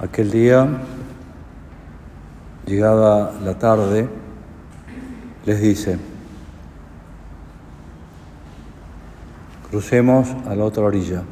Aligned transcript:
Aquel 0.00 0.30
día, 0.30 0.66
llegada 2.64 3.32
la 3.44 3.58
tarde, 3.58 4.08
les 5.44 5.60
dice, 5.60 5.98
crucemos 9.68 10.34
a 10.48 10.54
la 10.54 10.64
otra 10.64 10.84
orilla. 10.84 11.22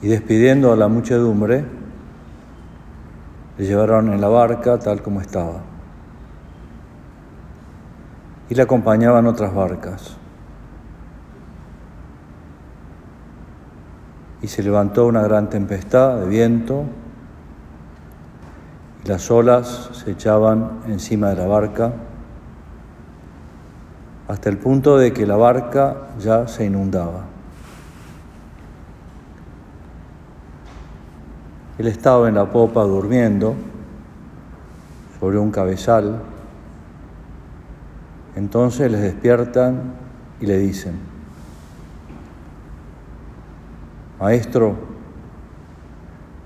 Y 0.00 0.06
despidiendo 0.06 0.72
a 0.72 0.76
la 0.76 0.86
muchedumbre, 0.86 1.64
le 3.58 3.66
llevaron 3.66 4.12
en 4.12 4.20
la 4.20 4.28
barca 4.28 4.78
tal 4.78 5.02
como 5.02 5.20
estaba. 5.20 5.60
Y 8.48 8.54
le 8.54 8.62
acompañaban 8.62 9.26
otras 9.26 9.52
barcas. 9.52 10.16
Y 14.46 14.48
se 14.48 14.62
levantó 14.62 15.06
una 15.06 15.22
gran 15.22 15.50
tempestad 15.50 16.20
de 16.20 16.28
viento 16.28 16.84
y 19.04 19.08
las 19.08 19.28
olas 19.28 19.90
se 19.92 20.12
echaban 20.12 20.82
encima 20.86 21.30
de 21.30 21.34
la 21.34 21.48
barca 21.48 21.92
hasta 24.28 24.48
el 24.48 24.56
punto 24.58 24.98
de 24.98 25.12
que 25.12 25.26
la 25.26 25.34
barca 25.34 25.96
ya 26.20 26.46
se 26.46 26.64
inundaba. 26.64 27.22
Él 31.78 31.88
estaba 31.88 32.28
en 32.28 32.36
la 32.36 32.48
popa 32.48 32.84
durmiendo 32.84 33.56
sobre 35.18 35.38
un 35.38 35.50
cabezal. 35.50 36.22
Entonces 38.36 38.92
les 38.92 39.00
despiertan 39.00 39.94
y 40.40 40.46
le 40.46 40.56
dicen, 40.58 41.15
Maestro, 44.18 44.74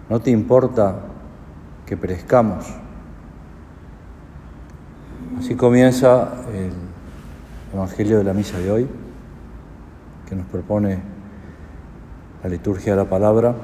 ¿no 0.09 0.19
te 0.19 0.31
importa 0.31 0.97
que 1.87 1.97
perezcamos? 1.97 2.67
Así 5.39 5.55
comienza 5.55 6.33
el 6.53 6.73
Evangelio 7.73 8.19
de 8.19 8.25
la 8.25 8.35
Misa 8.35 8.59
de 8.59 8.73
hoy, 8.73 8.89
que 10.29 10.35
nos 10.35 10.47
propone 10.47 10.99
la 12.43 12.51
liturgia 12.51 12.93
de 12.93 12.99
la 12.99 13.09
palabra. 13.09 13.55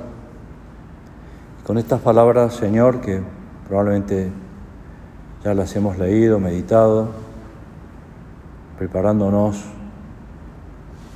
con 1.65 1.79
estas 1.79 2.01
palabras, 2.01 2.55
Señor, 2.55 3.01
que 3.01 3.21
probablemente 3.67 4.31
ya 5.43 5.53
las 5.53 5.75
hemos 5.75 5.99
leído, 5.99 6.39
meditado, 6.39 7.09
preparándonos 8.79 9.65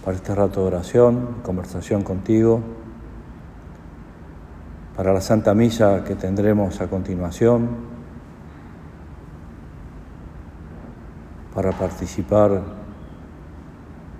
para 0.05 0.17
este 0.17 0.35
rato 0.35 0.63
de 0.63 0.67
oración, 0.67 1.37
conversación 1.45 2.03
contigo, 2.03 2.61
para 5.01 5.15
la 5.15 5.23
Santa 5.23 5.55
Misa 5.55 6.05
que 6.05 6.15
tendremos 6.15 6.83
a 6.83 6.89
continuación, 6.89 7.69
para 11.55 11.73
participar 11.73 12.61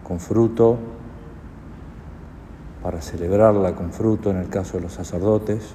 con 0.03 0.19
fruto, 0.19 0.79
para 2.83 3.03
celebrarla 3.03 3.75
con 3.75 3.93
fruto 3.93 4.31
en 4.31 4.39
el 4.39 4.49
caso 4.49 4.79
de 4.79 4.85
los 4.85 4.95
sacerdotes. 4.95 5.75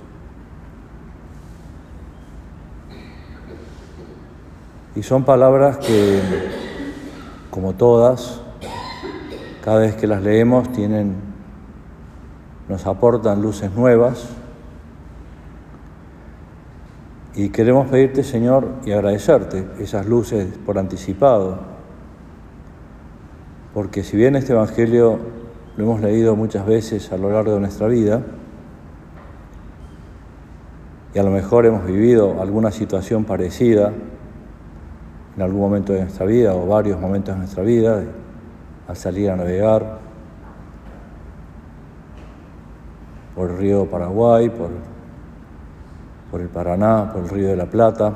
Y 4.96 5.04
son 5.04 5.24
palabras 5.24 5.78
que, 5.78 6.20
como 7.52 7.74
todas, 7.74 8.42
cada 9.64 9.82
vez 9.82 9.94
que 9.94 10.08
las 10.08 10.24
leemos 10.24 10.72
tienen, 10.72 11.14
nos 12.68 12.88
aportan 12.88 13.44
luces 13.44 13.72
nuevas. 13.72 14.36
Y 17.36 17.50
queremos 17.50 17.88
pedirte, 17.90 18.24
Señor, 18.24 18.70
y 18.86 18.94
agradecerte 18.94 19.68
esas 19.80 20.06
luces 20.06 20.48
por 20.66 20.78
anticipado. 20.80 21.60
Porque 23.74 24.04
si 24.04 24.16
bien 24.16 24.38
este 24.38 24.54
Evangelio 24.54 25.20
lo 25.76 25.84
hemos 25.84 26.00
leído 26.00 26.38
muchas 26.38 26.66
veces 26.66 27.12
a 27.12 27.18
lo 27.18 27.30
largo 27.30 27.56
de 27.56 27.60
nuestra 27.60 27.88
vida, 27.88 28.22
y 31.14 31.20
a 31.20 31.24
lo 31.24 31.32
mejor 31.32 31.66
hemos 31.66 31.86
vivido 31.86 32.42
alguna 32.42 32.72
situación 32.72 33.26
parecida 33.26 33.92
en 35.36 35.42
algún 35.42 35.60
momento 35.60 35.92
de 35.92 36.02
nuestra 36.02 36.26
vida 36.26 36.56
o 36.56 36.66
varios 36.66 37.00
momentos 37.00 37.36
de 37.36 37.40
nuestra 37.40 37.64
vida, 37.64 38.04
al 38.88 38.96
salir 38.96 39.30
a 39.30 39.36
navegar 39.36 40.00
por 43.36 43.50
el 43.50 43.58
río 43.58 43.90
Paraguay, 43.90 44.50
por, 44.50 44.70
por 46.36 46.42
el 46.42 46.50
Paraná, 46.50 47.14
por 47.14 47.24
el 47.24 47.30
río 47.30 47.48
de 47.48 47.56
la 47.56 47.66
Plata, 47.66 48.12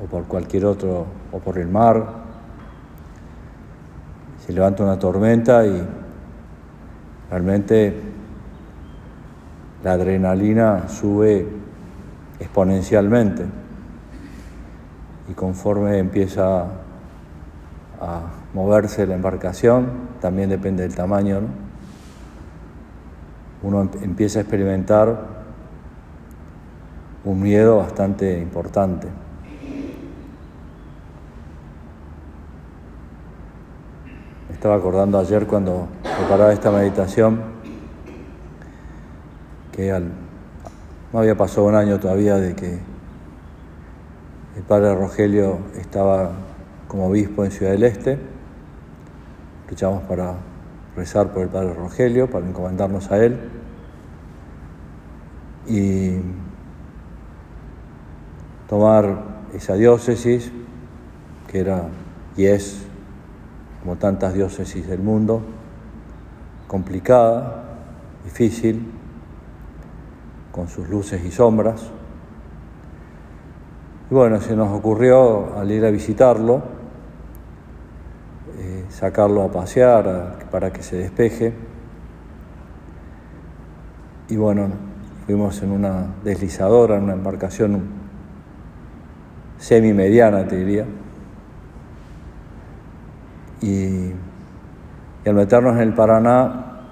o 0.00 0.06
por 0.06 0.22
cualquier 0.26 0.66
otro, 0.66 1.04
o 1.32 1.40
por 1.40 1.58
el 1.58 1.66
mar. 1.66 2.06
Se 4.46 4.52
levanta 4.52 4.84
una 4.84 4.96
tormenta 4.96 5.66
y 5.66 5.84
realmente 7.28 8.00
la 9.82 9.94
adrenalina 9.94 10.88
sube 10.88 11.44
exponencialmente 12.38 13.46
y 15.28 15.32
conforme 15.32 15.98
empieza 15.98 16.66
a 18.00 18.20
moverse 18.54 19.08
la 19.08 19.16
embarcación, 19.16 19.88
también 20.20 20.50
depende 20.50 20.84
del 20.84 20.94
tamaño. 20.94 21.40
Uno 23.64 23.80
em-, 23.80 24.04
empieza 24.04 24.38
a 24.38 24.42
experimentar 24.42 25.42
un 27.24 27.42
miedo 27.42 27.78
bastante 27.78 28.38
importante. 28.38 29.08
Estaba 34.52 34.76
acordando 34.76 35.18
ayer 35.18 35.46
cuando 35.46 35.88
preparaba 36.02 36.52
esta 36.52 36.70
meditación 36.70 37.42
que 39.72 39.90
no 41.12 41.18
había 41.18 41.36
pasado 41.36 41.66
un 41.66 41.74
año 41.74 41.98
todavía 41.98 42.36
de 42.36 42.54
que 42.54 42.78
el 44.56 44.62
padre 44.62 44.94
Rogelio 44.94 45.58
estaba 45.76 46.30
como 46.88 47.08
obispo 47.08 47.44
en 47.44 47.50
Ciudad 47.50 47.72
del 47.72 47.82
Este 47.82 48.34
Luchamos 49.68 50.02
para 50.02 50.34
rezar 50.94 51.32
por 51.32 51.42
el 51.42 51.48
Padre 51.48 51.72
Rogelio, 51.72 52.30
para 52.30 52.46
encomendarnos 52.46 53.10
a 53.10 53.24
él. 53.24 53.40
Y 55.66 56.20
tomar 58.68 59.24
esa 59.54 59.74
diócesis, 59.74 60.50
que 61.48 61.60
era 61.60 61.88
y 62.36 62.46
es, 62.46 62.86
como 63.82 63.96
tantas 63.96 64.34
diócesis 64.34 64.86
del 64.88 65.00
mundo, 65.00 65.42
complicada, 66.66 67.64
difícil, 68.24 68.90
con 70.50 70.68
sus 70.68 70.88
luces 70.88 71.24
y 71.24 71.30
sombras. 71.30 71.90
Y 74.10 74.14
bueno, 74.14 74.40
se 74.40 74.56
nos 74.56 74.72
ocurrió 74.72 75.58
al 75.58 75.70
ir 75.70 75.84
a 75.84 75.90
visitarlo, 75.90 76.62
sacarlo 78.88 79.42
a 79.42 79.50
pasear 79.50 80.46
para 80.50 80.72
que 80.72 80.82
se 80.82 80.96
despeje. 80.96 81.52
Y 84.28 84.36
bueno, 84.36 84.68
fuimos 85.26 85.60
en 85.62 85.72
una 85.72 86.06
deslizadora, 86.22 86.96
en 86.96 87.04
una 87.04 87.14
embarcación 87.14 88.03
semi-mediana, 89.64 90.46
te 90.46 90.56
diría. 90.56 90.84
Y, 93.62 94.12
al 95.26 95.34
meternos 95.34 95.76
en 95.76 95.80
el 95.80 95.94
Paraná, 95.94 96.82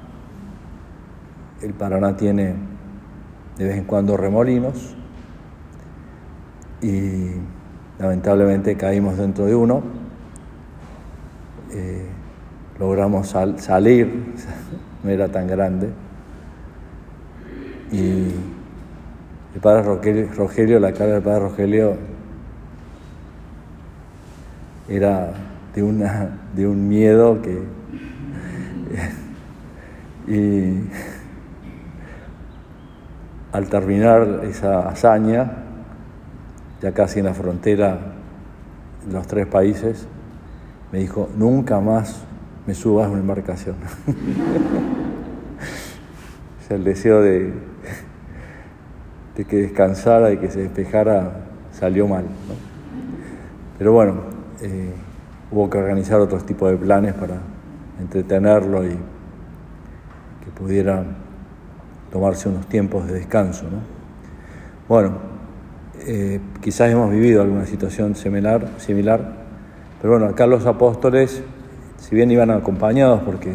el 1.61 1.75
Paraná 1.75 2.17
tiene 2.17 2.55
de 3.59 3.65
vez 3.67 3.77
en 3.77 3.85
cuando 3.85 4.17
remolinos 4.17 4.97
y 6.81 7.33
lamentablemente 7.99 8.75
caímos 8.75 9.19
dentro 9.19 9.45
de 9.45 9.55
uno 9.55 9.83
eh, 11.73 12.07
logramos 12.81 13.37
salir, 13.59 14.35
no 15.05 15.11
era 15.11 15.29
tan 15.29 15.47
grande. 15.47 15.91
Y 17.93 18.33
el 19.55 19.61
padre 19.61 20.27
Rogelio, 20.35 20.81
la 20.81 20.93
cara 20.93 21.13
del 21.13 21.23
padre 21.23 21.41
Rogelio 21.41 22.12
era 24.89 25.33
de, 25.75 25.83
una, 25.83 26.29
de 26.55 26.67
un 26.67 26.89
miedo 26.89 27.41
que... 27.43 27.63
y 30.29 30.89
al 33.53 33.69
terminar 33.69 34.41
esa 34.45 34.89
hazaña, 34.89 35.65
ya 36.81 36.93
casi 36.93 37.19
en 37.19 37.27
la 37.27 37.35
frontera 37.35 37.99
de 39.07 39.13
los 39.13 39.27
tres 39.27 39.47
países, 39.47 40.09
me 40.91 41.01
dijo, 41.01 41.29
nunca 41.37 41.81
más 41.81 42.25
me 42.67 42.75
subas 42.75 43.07
a 43.07 43.11
una 43.11 43.21
embarcación. 43.21 43.77
sea, 46.67 46.77
el 46.77 46.85
deseo 46.85 47.21
de, 47.21 47.53
de 49.37 49.45
que 49.45 49.57
descansara 49.57 50.33
y 50.33 50.39
que 50.39 50.51
se 50.51 50.61
despejara 50.61 51.33
salió 51.73 52.07
mal. 52.07 52.25
Pero 53.79 53.93
bueno, 53.93 54.32
eh, 54.63 54.93
hubo 55.51 55.69
que 55.69 55.79
organizar 55.79 56.21
otros 56.21 56.47
tipos 56.47 56.71
de 56.71 56.77
planes 56.77 57.15
para 57.15 57.39
entretenerlo 58.01 58.87
y 58.87 58.91
que 58.91 60.51
pudiera 60.57 61.05
tomarse 62.11 62.49
unos 62.49 62.67
tiempos 62.67 63.07
de 63.07 63.15
descanso. 63.15 63.65
Bueno, 64.89 65.13
eh, 66.07 66.41
quizás 66.61 66.91
hemos 66.91 67.11
vivido 67.11 67.43
alguna 67.43 67.67
situación 67.67 68.15
similar, 68.15 68.69
similar, 68.79 69.21
pero 70.01 70.15
bueno, 70.15 70.27
acá 70.27 70.47
los 70.47 70.67
apóstoles, 70.67 71.43
si 71.99 72.15
bien 72.15 72.31
iban 72.31 72.51
acompañados 72.51 73.23
porque 73.23 73.53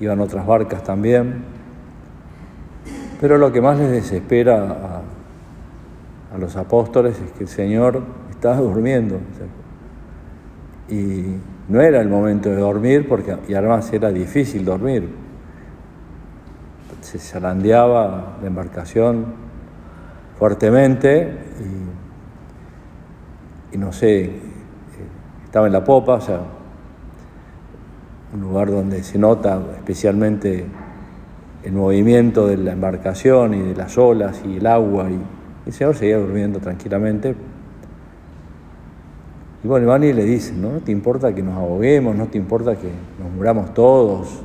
iban 0.00 0.20
otras 0.20 0.46
barcas 0.46 0.82
también, 0.82 1.44
pero 3.20 3.36
lo 3.36 3.52
que 3.52 3.60
más 3.60 3.78
les 3.78 3.90
desespera 3.90 5.02
a, 6.32 6.38
los 6.38 6.56
apóstoles 6.56 7.20
es 7.20 7.32
que 7.32 7.44
el 7.44 7.48
Señor 7.48 8.02
estaba 8.30 8.56
durmiendo. 8.56 9.18
Y 10.90 11.36
no 11.68 11.80
era 11.80 12.00
el 12.00 12.08
momento 12.08 12.48
de 12.50 12.56
dormir, 12.56 13.08
porque, 13.08 13.36
y 13.48 13.54
además 13.54 13.92
era 13.92 14.10
difícil 14.10 14.64
dormir. 14.64 15.08
Se 17.00 17.18
zarandeaba 17.18 18.38
la 18.40 18.46
embarcación 18.46 19.26
fuertemente 20.38 21.38
y, 23.72 23.76
y 23.76 23.78
no 23.78 23.92
sé, 23.92 24.30
estaba 25.44 25.66
en 25.66 25.72
la 25.72 25.84
popa, 25.84 26.14
o 26.14 26.20
sea, 26.20 26.40
un 28.32 28.40
lugar 28.40 28.70
donde 28.70 29.02
se 29.02 29.18
nota 29.18 29.60
especialmente 29.76 30.66
el 31.64 31.72
movimiento 31.72 32.46
de 32.46 32.56
la 32.56 32.72
embarcación 32.72 33.54
y 33.54 33.60
de 33.60 33.74
las 33.74 33.98
olas 33.98 34.42
y 34.46 34.56
el 34.56 34.66
agua. 34.66 35.10
Y 35.10 35.20
el 35.66 35.72
Señor 35.72 35.94
seguía 35.94 36.18
durmiendo 36.18 36.58
tranquilamente. 36.60 37.34
Y 39.62 39.68
bueno, 39.68 39.86
Iván 39.86 40.00
le 40.00 40.24
dice, 40.24 40.54
¿no? 40.54 40.72
¿no 40.72 40.78
te 40.78 40.90
importa 40.90 41.34
que 41.34 41.42
nos 41.42 41.54
ahoguemos? 41.54 42.16
¿No 42.16 42.26
te 42.26 42.38
importa 42.38 42.76
que 42.76 42.90
nos 43.22 43.30
muramos 43.32 43.74
todos? 43.74 44.42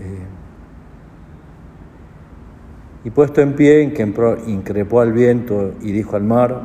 Eh, 0.00 0.26
y 3.04 3.10
puesto 3.10 3.40
en 3.40 3.54
pie, 3.54 3.82
increpó 3.82 5.00
al 5.00 5.12
viento 5.12 5.74
y 5.80 5.92
dijo 5.92 6.16
al 6.16 6.24
mar, 6.24 6.60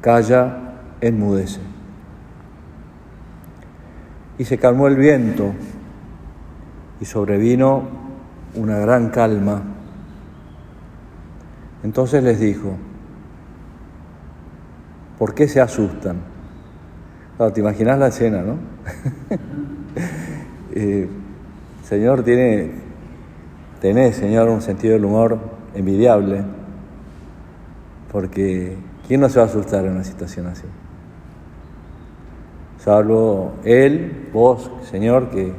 calla, 0.00 0.80
enmudece. 1.00 1.60
Y 4.38 4.44
se 4.44 4.58
calmó 4.58 4.88
el 4.88 4.96
viento 4.96 5.52
y 7.00 7.04
sobrevino 7.04 7.84
una 8.56 8.78
gran 8.78 9.10
calma. 9.10 9.62
Entonces 11.84 12.24
les 12.24 12.40
dijo, 12.40 12.76
¿por 15.18 15.34
qué 15.34 15.48
se 15.48 15.60
asustan? 15.60 16.38
te 17.54 17.60
imaginas 17.60 17.98
la 17.98 18.08
escena, 18.08 18.42
¿no? 18.42 18.56
Eh, 20.70 21.08
señor 21.82 22.22
tiene, 22.22 22.70
tenés, 23.80 24.14
Señor, 24.14 24.48
un 24.48 24.60
sentido 24.60 24.92
del 24.92 25.06
humor 25.06 25.38
envidiable, 25.74 26.44
porque 28.12 28.76
¿quién 29.08 29.22
no 29.22 29.28
se 29.28 29.40
va 29.40 29.46
a 29.46 29.48
asustar 29.48 29.86
en 29.86 29.92
una 29.92 30.04
situación 30.04 30.46
así? 30.46 30.66
Salvo 32.78 33.54
Él, 33.64 34.28
vos, 34.32 34.70
Señor, 34.88 35.30
que 35.30 35.52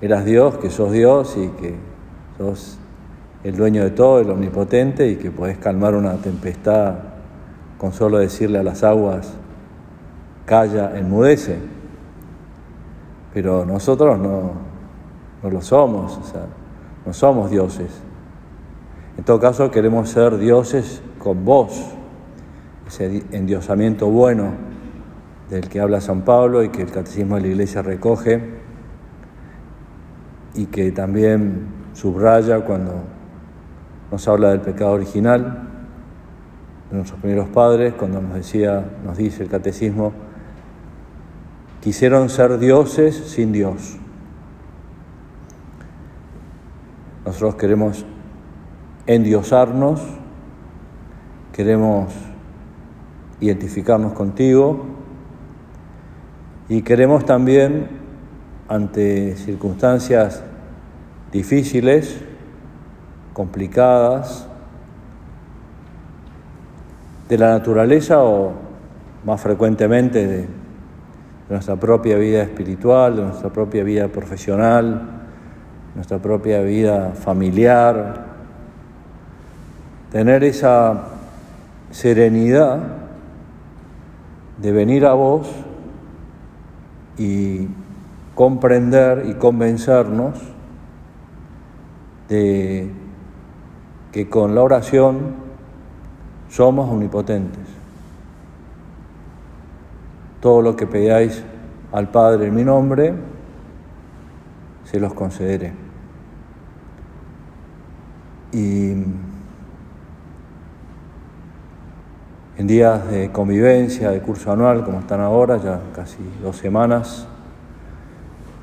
eras 0.00 0.24
Dios, 0.24 0.56
que 0.56 0.70
sos 0.70 0.90
Dios 0.90 1.36
y 1.36 1.48
que 1.60 1.74
sos 2.36 2.78
el 3.44 3.54
dueño 3.54 3.84
de 3.84 3.90
todo, 3.90 4.18
el 4.18 4.30
omnipotente 4.30 5.06
y 5.08 5.16
que 5.16 5.30
podés 5.30 5.58
calmar 5.58 5.94
una 5.94 6.14
tempestad 6.14 7.09
con 7.80 7.92
solo 7.92 8.18
decirle 8.18 8.58
a 8.58 8.62
las 8.62 8.84
aguas, 8.84 9.32
calla, 10.44 10.98
enmudece. 10.98 11.56
Pero 13.32 13.64
nosotros 13.64 14.18
no, 14.18 14.50
no 15.42 15.50
lo 15.50 15.62
somos, 15.62 16.18
o 16.18 16.24
sea, 16.24 16.44
no 17.06 17.14
somos 17.14 17.50
dioses. 17.50 18.02
En 19.16 19.24
todo 19.24 19.40
caso, 19.40 19.70
queremos 19.70 20.10
ser 20.10 20.36
dioses 20.36 21.00
con 21.18 21.46
vos, 21.46 21.94
ese 22.86 23.24
endiosamiento 23.30 24.10
bueno 24.10 24.52
del 25.48 25.66
que 25.70 25.80
habla 25.80 26.02
San 26.02 26.20
Pablo 26.20 26.62
y 26.62 26.68
que 26.68 26.82
el 26.82 26.90
Catecismo 26.90 27.36
de 27.36 27.40
la 27.40 27.48
Iglesia 27.48 27.80
recoge 27.80 28.42
y 30.54 30.66
que 30.66 30.92
también 30.92 31.66
subraya 31.94 32.60
cuando 32.60 33.04
nos 34.12 34.28
habla 34.28 34.50
del 34.50 34.60
pecado 34.60 34.90
original 34.92 35.69
nuestros 36.90 37.20
primeros 37.20 37.48
padres, 37.48 37.94
cuando 37.94 38.20
nos 38.20 38.34
decía, 38.34 38.84
nos 39.04 39.16
dice 39.16 39.42
el 39.42 39.48
catecismo, 39.48 40.12
quisieron 41.80 42.28
ser 42.28 42.58
dioses 42.58 43.16
sin 43.16 43.52
Dios. 43.52 43.96
Nosotros 47.24 47.54
queremos 47.54 48.04
endiosarnos, 49.06 50.00
queremos 51.52 52.12
identificarnos 53.40 54.12
contigo 54.12 54.84
y 56.68 56.82
queremos 56.82 57.24
también 57.24 57.88
ante 58.68 59.36
circunstancias 59.36 60.42
difíciles, 61.32 62.20
complicadas, 63.32 64.49
de 67.30 67.38
la 67.38 67.50
naturaleza 67.50 68.24
o 68.24 68.52
más 69.24 69.40
frecuentemente 69.40 70.26
de, 70.26 70.60
nuestra 71.48 71.74
propia 71.74 72.16
vida 72.16 72.42
espiritual, 72.42 73.16
de 73.16 73.22
nuestra 73.22 73.50
propia 73.50 73.82
vida 73.82 74.06
profesional, 74.06 75.02
nuestra 75.96 76.18
propia 76.18 76.60
vida 76.60 77.10
familiar, 77.10 78.26
tener 80.12 80.44
esa 80.44 81.08
serenidad 81.90 82.78
de 84.58 84.70
venir 84.70 85.06
a 85.06 85.14
vos 85.14 85.48
y 87.18 87.66
comprender 88.36 89.24
y 89.26 89.34
convencernos 89.34 90.38
de 92.28 92.90
que 94.12 94.28
con 94.28 94.54
la 94.54 94.62
oración 94.62 95.49
somos 96.50 96.90
omnipotentes. 96.90 97.64
Todo 100.40 100.62
lo 100.62 100.76
que 100.76 100.86
pedáis 100.86 101.42
al 101.92 102.10
Padre 102.10 102.48
en 102.48 102.54
mi 102.54 102.64
nombre, 102.64 103.14
se 104.84 104.98
los 104.98 105.14
concederé. 105.14 105.72
Y 108.52 108.90
en 112.56 112.66
días 112.66 113.08
de 113.10 113.30
convivencia, 113.30 114.10
de 114.10 114.20
curso 114.20 114.50
anual, 114.52 114.84
como 114.84 115.00
están 115.00 115.20
ahora, 115.20 115.56
ya 115.58 115.80
casi 115.94 116.18
dos 116.42 116.56
semanas, 116.56 117.28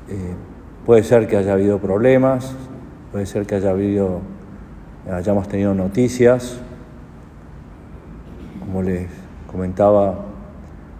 eh, 0.08 0.34
puede 0.84 1.02
ser 1.02 1.26
que 1.26 1.36
haya 1.36 1.54
habido 1.54 1.78
problemas, 1.78 2.54
puede 3.12 3.24
ser 3.24 3.46
que 3.46 3.54
haya 3.54 3.70
habido, 3.70 4.20
hayamos 5.10 5.48
tenido 5.48 5.74
noticias, 5.74 6.60
les 8.88 9.08
comentaba, 9.50 10.24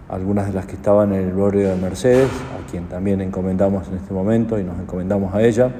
algunas 0.09 0.47
de 0.47 0.53
las 0.53 0.65
que 0.65 0.73
estaban 0.73 1.13
en 1.13 1.29
el 1.29 1.33
barrio 1.33 1.69
de 1.69 1.75
Mercedes, 1.75 2.29
a 2.29 2.69
quien 2.69 2.85
también 2.85 3.21
encomendamos 3.21 3.87
en 3.89 3.95
este 3.97 4.13
momento 4.13 4.59
y 4.59 4.63
nos 4.63 4.79
encomendamos 4.79 5.33
a 5.33 5.41
ella. 5.41 5.71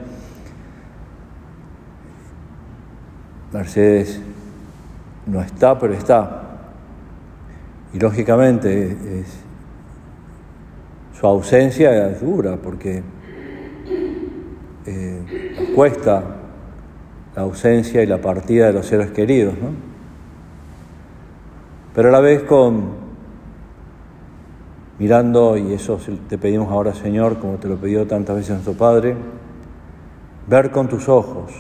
Mercedes 3.52 4.22
no 5.26 5.42
está, 5.42 5.80
pero 5.80 5.94
está. 5.94 6.44
Y 7.92 8.00
lógicamente 8.00 9.26
su 11.20 11.26
ausencia 11.26 12.10
es 12.10 12.22
dura 12.22 12.56
porque 12.58 13.02
eh, 14.86 15.72
cuesta 15.76 16.24
la 17.36 17.42
ausencia 17.42 18.04
y 18.04 18.06
la 18.06 18.20
partida 18.20 18.68
de 18.68 18.74
los 18.74 18.86
seres 18.86 19.10
queridos, 19.10 19.56
¿no? 19.56 19.89
Pero 22.00 22.08
a 22.08 22.12
la 22.14 22.22
vez 22.22 22.44
con 22.44 22.92
mirando, 25.00 25.58
y 25.58 25.74
eso 25.74 26.00
te 26.30 26.38
pedimos 26.38 26.72
ahora 26.72 26.94
Señor, 26.94 27.40
como 27.40 27.58
te 27.58 27.68
lo 27.68 27.76
pidió 27.76 28.08
tantas 28.08 28.38
veces 28.38 28.52
nuestro 28.52 28.72
Padre, 28.72 29.18
ver 30.48 30.72
con 30.72 30.88
tus 30.88 31.10
ojos, 31.10 31.52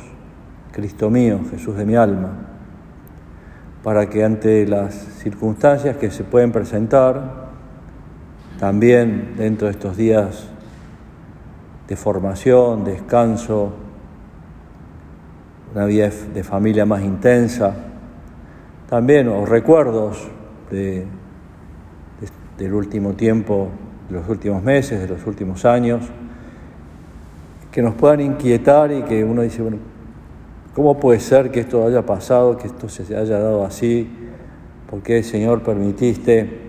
Cristo 0.71 1.09
mío, 1.09 1.41
Jesús 1.51 1.75
de 1.75 1.85
mi 1.85 1.97
alma, 1.97 2.29
para 3.83 4.09
que 4.09 4.23
ante 4.23 4.65
las 4.65 4.93
circunstancias 4.93 5.97
que 5.97 6.09
se 6.09 6.23
pueden 6.23 6.53
presentar, 6.53 7.49
también 8.61 9.33
dentro 9.35 9.67
de 9.67 9.73
estos 9.73 9.97
días 9.97 10.47
de 11.85 11.97
formación, 11.97 12.85
descanso, 12.85 13.73
una 15.75 15.83
vida 15.83 16.09
de 16.33 16.43
familia 16.45 16.85
más 16.85 17.01
intensa, 17.01 17.88
también, 18.89 19.27
o 19.27 19.45
recuerdos 19.45 20.27
de, 20.71 21.05
del 22.57 22.73
último 22.73 23.13
tiempo, 23.13 23.69
de 24.09 24.15
los 24.15 24.27
últimos 24.27 24.63
meses, 24.63 24.99
de 24.99 25.07
los 25.07 25.25
últimos 25.27 25.63
años, 25.63 26.09
que 27.71 27.83
nos 27.83 27.93
puedan 27.93 28.19
inquietar 28.21 28.91
y 28.91 29.03
que 29.03 29.23
uno 29.23 29.43
dice, 29.43 29.61
bueno, 29.61 29.77
¿cómo 30.73 30.99
puede 30.99 31.19
ser 31.19 31.51
que 31.51 31.59
esto 31.59 31.85
haya 31.85 32.03
pasado, 32.03 32.57
que 32.57 32.65
esto 32.65 32.89
se 32.89 33.03
haya 33.15 33.37
dado 33.37 33.63
así? 33.63 34.09
¿Por 34.89 35.03
qué, 35.03 35.21
Señor, 35.21 35.61
permitiste 35.61 36.67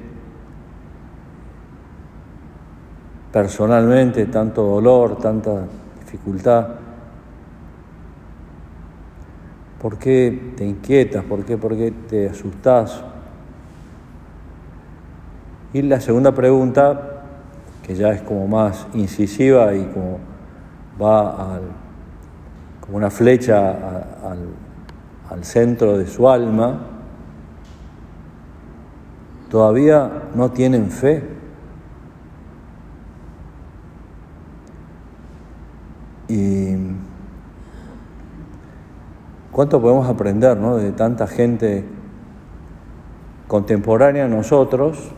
personalmente 3.32 4.26
tanto 4.26 4.62
dolor, 4.62 5.16
tanta 5.16 5.64
dificultad? 6.00 6.79
¿Por 9.80 9.96
qué 9.96 10.52
te 10.56 10.66
inquietas? 10.66 11.24
¿Por 11.24 11.44
qué, 11.44 11.56
por 11.56 11.74
qué 11.74 11.90
te 11.90 12.28
asustás? 12.28 13.02
Y 15.72 15.80
la 15.82 16.00
segunda 16.00 16.32
pregunta, 16.34 17.22
que 17.82 17.94
ya 17.94 18.10
es 18.10 18.20
como 18.20 18.46
más 18.46 18.86
incisiva 18.92 19.74
y 19.74 19.84
como 19.86 20.18
va 21.00 21.60
como 22.80 22.98
una 22.98 23.08
flecha 23.08 23.70
al, 23.70 24.48
al 25.30 25.44
centro 25.44 25.96
de 25.96 26.06
su 26.06 26.28
alma, 26.28 26.80
todavía 29.48 30.24
no 30.34 30.50
tienen 30.50 30.90
fe. 30.90 31.22
Y 36.28 36.59
cuánto 39.60 39.78
podemos 39.78 40.08
aprender 40.08 40.56
¿no? 40.56 40.78
de 40.78 40.90
tanta 40.92 41.26
gente 41.26 41.84
contemporánea 43.46 44.24
a 44.24 44.28
nosotros. 44.28 45.10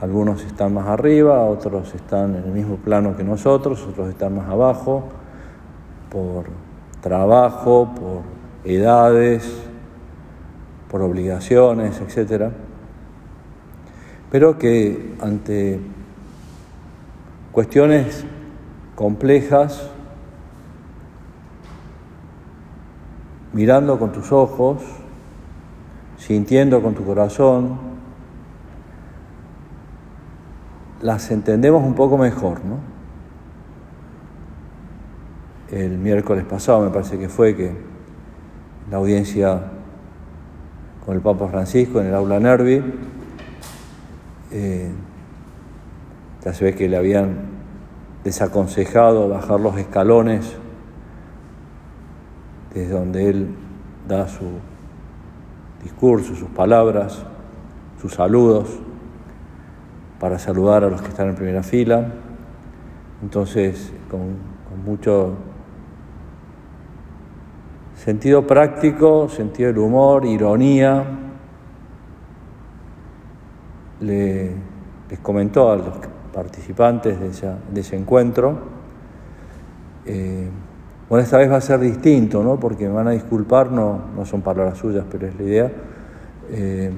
Algunos 0.00 0.42
están 0.42 0.72
más 0.72 0.86
arriba, 0.86 1.44
otros 1.44 1.94
están 1.94 2.34
en 2.34 2.44
el 2.44 2.50
mismo 2.50 2.76
plano 2.76 3.14
que 3.14 3.22
nosotros, 3.22 3.86
otros 3.86 4.08
están 4.08 4.34
más 4.34 4.48
abajo, 4.48 5.04
por 6.08 6.46
trabajo, 7.02 7.90
por 7.94 8.22
edades, 8.64 9.54
por 10.90 11.02
obligaciones, 11.02 12.00
etc. 12.00 12.52
Pero 14.30 14.56
que 14.56 15.14
ante 15.20 15.78
cuestiones 17.52 18.24
complejas, 18.94 19.90
mirando 23.54 23.98
con 23.98 24.12
tus 24.12 24.32
ojos, 24.32 24.82
sintiendo 26.18 26.82
con 26.82 26.94
tu 26.94 27.04
corazón, 27.04 27.78
las 31.00 31.30
entendemos 31.30 31.82
un 31.84 31.94
poco 31.94 32.18
mejor, 32.18 32.64
¿no? 32.64 32.78
El 35.70 35.98
miércoles 35.98 36.44
pasado 36.44 36.80
me 36.80 36.90
parece 36.90 37.18
que 37.18 37.28
fue 37.28 37.54
que 37.54 37.72
la 38.90 38.96
audiencia 38.96 39.62
con 41.06 41.14
el 41.14 41.20
Papa 41.20 41.48
Francisco 41.48 42.00
en 42.00 42.08
el 42.08 42.14
aula 42.14 42.40
Nervi, 42.40 42.82
eh, 44.50 44.90
ya 46.44 46.52
se 46.52 46.64
ve 46.64 46.74
que 46.74 46.88
le 46.88 46.96
habían 46.96 47.36
desaconsejado 48.24 49.28
bajar 49.28 49.60
los 49.60 49.76
escalones 49.78 50.56
desde 52.74 52.92
donde 52.92 53.30
él 53.30 53.48
da 54.06 54.28
su 54.28 54.44
discurso, 55.82 56.34
sus 56.34 56.48
palabras, 56.48 57.24
sus 58.00 58.14
saludos, 58.14 58.80
para 60.18 60.38
saludar 60.38 60.84
a 60.84 60.88
los 60.88 61.00
que 61.00 61.08
están 61.08 61.28
en 61.28 61.34
primera 61.36 61.62
fila. 61.62 62.12
Entonces, 63.22 63.92
con, 64.10 64.54
mucho 64.84 65.34
sentido 67.94 68.46
práctico, 68.46 69.28
sentido 69.28 69.68
del 69.68 69.78
humor, 69.78 70.26
ironía, 70.26 71.04
les 74.00 74.52
comentó 75.22 75.70
a 75.70 75.76
los 75.76 75.88
participantes 76.34 77.18
de, 77.20 77.80
ese 77.80 77.96
encuentro, 77.96 78.58
eh, 80.04 80.50
bueno, 81.08 81.22
esta 81.22 81.38
vez 81.38 81.50
va 81.50 81.56
a 81.56 81.60
ser 81.60 81.80
distinto, 81.80 82.42
¿no? 82.42 82.58
Porque 82.58 82.86
me 82.88 82.94
van 82.94 83.08
a 83.08 83.10
disculpar, 83.10 83.70
no, 83.70 84.00
no 84.16 84.24
son 84.24 84.40
palabras 84.40 84.78
suyas, 84.78 85.04
pero 85.10 85.26
es 85.26 85.34
la 85.36 85.42
idea. 85.42 85.72
Eh, 86.50 86.90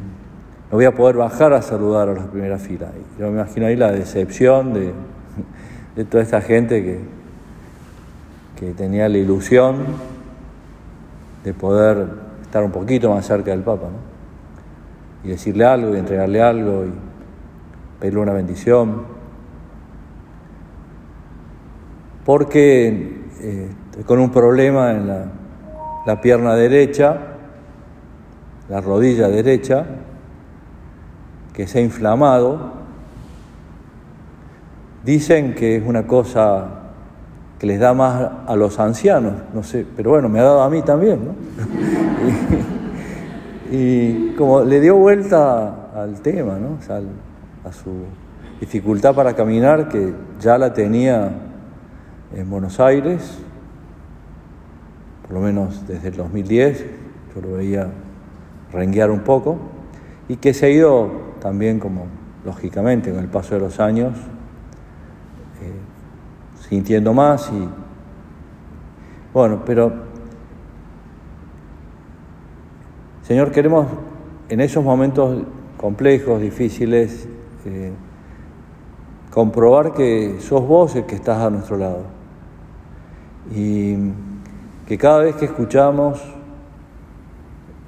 no 0.71 0.77
voy 0.77 0.85
a 0.85 0.95
poder 0.95 1.17
bajar 1.17 1.53
a 1.53 1.63
saludar 1.63 2.09
a 2.09 2.15
la 2.15 2.27
primera 2.27 2.59
fila. 2.59 2.91
Yo 3.19 3.27
me 3.27 3.41
imagino 3.41 3.67
ahí 3.67 3.77
la 3.77 3.91
decepción 3.91 4.75
de, 4.75 6.05
toda 6.05 6.23
esta 6.23 6.41
gente 6.41 6.85
que, 6.85 7.01
que 8.59 8.75
tenía 8.75 9.09
la 9.09 9.19
ilusión 9.19 9.77
de 11.43 11.53
poder 11.53 12.07
estar 12.43 12.63
un 12.63 12.73
poquito 12.73 13.11
más 13.11 13.27
cerca 13.27 13.51
del 13.51 13.63
Papa, 13.63 13.87
¿no? 13.87 15.29
Y 15.29 15.31
decirle 15.33 15.65
algo, 15.65 15.95
y 15.97 15.99
entregarle 15.99 16.43
algo, 16.43 16.85
y 16.85 16.93
pedirle 17.99 18.21
una 18.21 18.33
bendición. 18.33 19.03
Porque 22.25 23.26
eh, 23.41 23.69
con 24.07 24.19
un 24.19 24.31
problema 24.31 24.93
en 24.93 25.09
la, 26.07 26.21
pierna 26.21 26.55
derecha, 26.55 27.17
la 28.69 28.81
rodilla 28.81 29.29
derecha, 29.29 29.85
que 31.53 31.67
se 31.67 31.79
ha 31.79 31.83
inflamado. 31.83 32.73
Dicen 35.05 35.55
que 35.55 35.77
es 35.77 35.87
una 35.87 36.07
cosa 36.07 36.67
que 37.59 37.67
les 37.67 37.79
da 37.79 37.95
más 37.95 38.31
a 38.47 38.57
los 38.57 38.79
ancianos, 38.79 39.35
no 39.55 39.63
sé, 39.63 39.87
pero 39.97 40.11
bueno, 40.11 40.29
me 40.29 40.41
ha 40.41 40.45
dado 40.45 40.63
a 40.63 40.71
mí 40.71 40.83
también, 40.83 41.21
¿no? 41.25 41.35
y, 43.77 44.35
como 44.37 44.63
le 44.63 44.81
dio 44.81 44.97
vuelta 44.97 45.93
al 45.95 46.21
tema, 46.21 46.59
¿no? 46.59 46.79
a 47.65 47.73
su 47.73 47.91
dificultad 48.61 49.15
para 49.15 49.35
caminar, 49.35 49.89
que 49.89 50.13
ya 50.41 50.59
la 50.59 50.73
tenía 50.73 51.31
en 52.35 52.51
Buenos 52.51 52.81
Aires, 52.81 53.39
por 55.23 55.33
lo 55.33 55.41
menos 55.41 55.87
desde 55.87 56.09
el 56.09 56.17
2010, 56.17 56.85
yo 57.35 57.41
lo 57.41 57.57
veía 57.57 57.89
renguear 58.73 59.11
un 59.11 59.21
poco, 59.21 59.59
y 60.29 60.37
que 60.37 60.55
se 60.55 60.67
ha 60.67 60.71
ido 60.71 61.11
también 61.41 61.79
como 61.79 62.07
lógicamente 62.45 63.11
con 63.11 63.21
el 63.21 63.29
paso 63.29 63.55
de 63.55 63.61
los 63.61 63.81
años 63.81 64.17
eh, 65.61 65.73
sintiendo 66.69 67.13
más 67.13 67.51
y 67.53 67.69
bueno, 69.33 69.63
pero 69.67 69.93
Señor, 73.27 73.51
queremos 73.51 73.89
en 74.49 74.61
esos 74.61 74.85
momentos 74.85 75.43
complejos, 75.77 76.41
difíciles, 76.41 77.29
eh, 77.65 77.93
comprobar 79.33 79.95
que 79.95 80.37
sos 80.39 80.67
vos 80.67 80.95
el 80.95 81.07
que 81.07 81.17
estás 81.17 81.39
a 81.39 81.51
nuestro 81.51 81.77
lado. 81.77 82.16
Y 83.55 83.97
que 84.87 84.99
cada 84.99 85.19
vez 85.19 85.37
que 85.37 85.47
escuchamos 85.47 86.23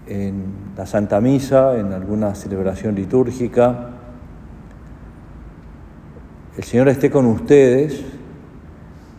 en 0.07 0.45
la 0.77 0.87
Santa 0.87 1.21
Misa, 1.21 1.79
en 1.79 1.93
alguna 1.93 2.35
celebración 2.35 2.95
litúrgica, 2.95 3.91
el 6.57 6.65
Señor 6.65 6.89
esté 6.89 7.11
con 7.11 7.27
ustedes, 7.27 8.03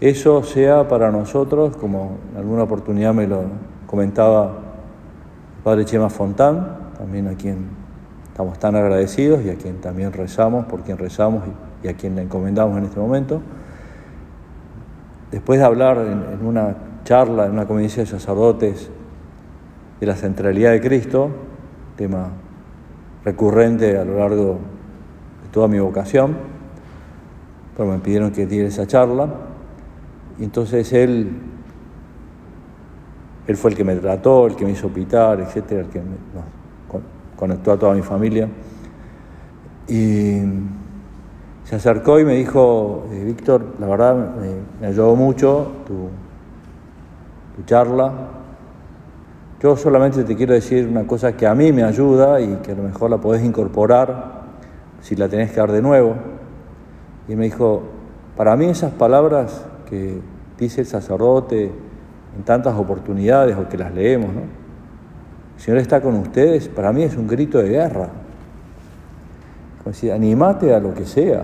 eso 0.01 0.43
sea 0.43 0.87
para 0.87 1.11
nosotros, 1.11 1.77
como 1.77 2.17
en 2.31 2.37
alguna 2.37 2.63
oportunidad 2.63 3.13
me 3.13 3.27
lo 3.27 3.43
comentaba 3.87 4.57
Padre 5.63 5.85
Chema 5.85 6.09
Fontán, 6.09 6.77
también 6.97 7.27
a 7.27 7.35
quien 7.35 7.67
estamos 8.27 8.59
tan 8.59 8.75
agradecidos 8.75 9.43
y 9.45 9.49
a 9.49 9.55
quien 9.55 9.81
también 9.81 10.13
rezamos, 10.13 10.65
por 10.65 10.81
quien 10.81 10.97
rezamos 10.97 11.43
y 11.83 11.87
a 11.87 11.93
quien 11.93 12.15
le 12.15 12.23
encomendamos 12.23 12.77
en 12.77 12.85
este 12.85 12.99
momento. 12.99 13.41
Después 15.31 15.59
de 15.59 15.65
hablar 15.65 15.97
en, 15.97 16.45
una 16.45 16.75
charla, 17.03 17.45
en 17.45 17.51
una 17.51 17.65
convivencia 17.65 18.03
de 18.03 18.09
sacerdotes, 18.09 18.89
de 19.99 20.05
la 20.07 20.15
centralidad 20.15 20.71
de 20.71 20.81
Cristo, 20.81 21.29
tema 21.95 22.29
recurrente 23.23 23.97
a 23.97 24.05
lo 24.05 24.19
largo 24.19 24.59
de 25.43 25.49
toda 25.51 25.67
mi 25.67 25.79
vocación, 25.79 26.35
pero 27.75 27.89
me 27.89 27.99
pidieron 27.99 28.31
que 28.31 28.45
diera 28.45 28.67
esa 28.67 28.87
charla, 28.87 29.29
y 30.39 30.45
entonces 30.45 30.91
él, 30.93 31.29
él 33.45 33.57
fue 33.57 33.71
el 33.71 33.77
que 33.77 33.83
me 33.83 33.95
trató, 33.97 34.47
el 34.47 34.55
que 34.55 34.65
me 34.65 34.71
hizo 34.71 34.89
pitar, 34.89 35.41
etcétera, 35.41 35.81
el 35.81 35.87
que 35.87 35.99
me, 35.99 36.15
conectó 37.39 37.71
a 37.71 37.79
toda 37.79 37.93
mi 37.93 38.01
familia. 38.01 38.49
Y 39.87 40.41
se 41.69 41.75
acercó 41.75 42.19
y 42.19 42.25
me 42.25 42.33
dijo, 42.33 43.05
eh, 43.11 43.23
Víctor, 43.23 43.63
la 43.79 43.85
verdad 43.85 44.15
me, 44.81 44.87
ayudó 44.87 45.15
mucho 45.15 45.71
tu, 45.85 46.09
escucharla. 47.51 48.11
Yo 49.61 49.77
solamente 49.77 50.23
te 50.23 50.35
quiero 50.35 50.55
decir 50.55 50.87
una 50.87 51.05
cosa 51.05 51.37
que 51.37 51.45
a 51.45 51.53
mí 51.53 51.71
me 51.71 51.83
ayuda 51.83 52.41
y 52.41 52.55
que 52.63 52.71
a 52.71 52.75
lo 52.75 52.81
mejor 52.81 53.11
la 53.11 53.17
podés 53.17 53.43
incorporar 53.43 54.45
si 55.01 55.15
la 55.15 55.29
tenés 55.29 55.51
que 55.51 55.57
dar 55.57 55.71
de 55.71 55.83
nuevo. 55.83 56.15
Y 57.27 57.35
me 57.35 57.43
dijo, 57.43 57.83
para 58.35 58.55
mí 58.55 58.65
esas 58.65 58.91
palabras 58.93 59.63
que 59.87 60.21
dice 60.57 60.81
el 60.81 60.87
sacerdote 60.87 61.65
en 62.35 62.43
tantas 62.45 62.79
oportunidades 62.79 63.55
o 63.55 63.69
que 63.69 63.77
las 63.77 63.93
leemos, 63.93 64.33
¿no? 64.33 64.41
El 65.55 65.61
Señor 65.61 65.77
está 65.77 66.01
con 66.01 66.15
ustedes, 66.15 66.67
para 66.67 66.91
mí 66.91 67.03
es 67.03 67.15
un 67.15 67.27
grito 67.27 67.59
de 67.59 67.69
guerra. 67.69 68.09
Como 69.77 69.91
decir, 69.91 70.11
animate 70.11 70.73
a 70.73 70.79
lo 70.79 70.95
que 70.95 71.05
sea, 71.05 71.43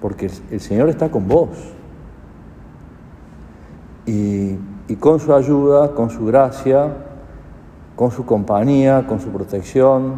porque 0.00 0.30
el 0.50 0.60
Señor 0.60 0.88
está 0.88 1.10
con 1.10 1.28
vos. 1.28 1.48
Y, 4.06 4.56
con 5.00 5.18
su 5.18 5.34
ayuda, 5.34 5.94
con 5.94 6.10
su 6.10 6.24
gracia, 6.26 6.92
con 7.96 8.12
su 8.12 8.24
compañía, 8.24 9.04
con 9.08 9.20
su 9.20 9.30
protección, 9.30 10.14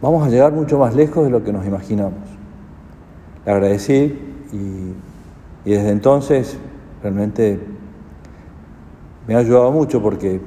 vamos 0.00 0.24
a 0.24 0.30
llegar 0.30 0.52
mucho 0.52 0.78
más 0.78 0.94
lejos 0.94 1.24
de 1.24 1.30
lo 1.30 1.42
que 1.42 1.52
nos 1.52 1.66
imaginamos. 1.66 2.20
Le 3.44 3.52
agradecí 3.52 4.18
y, 4.52 4.94
desde 5.68 5.90
entonces 5.90 6.56
realmente 7.02 7.60
me 9.26 9.34
ha 9.34 9.38
ayudado 9.38 9.70
mucho 9.70 10.00
porque 10.00 10.40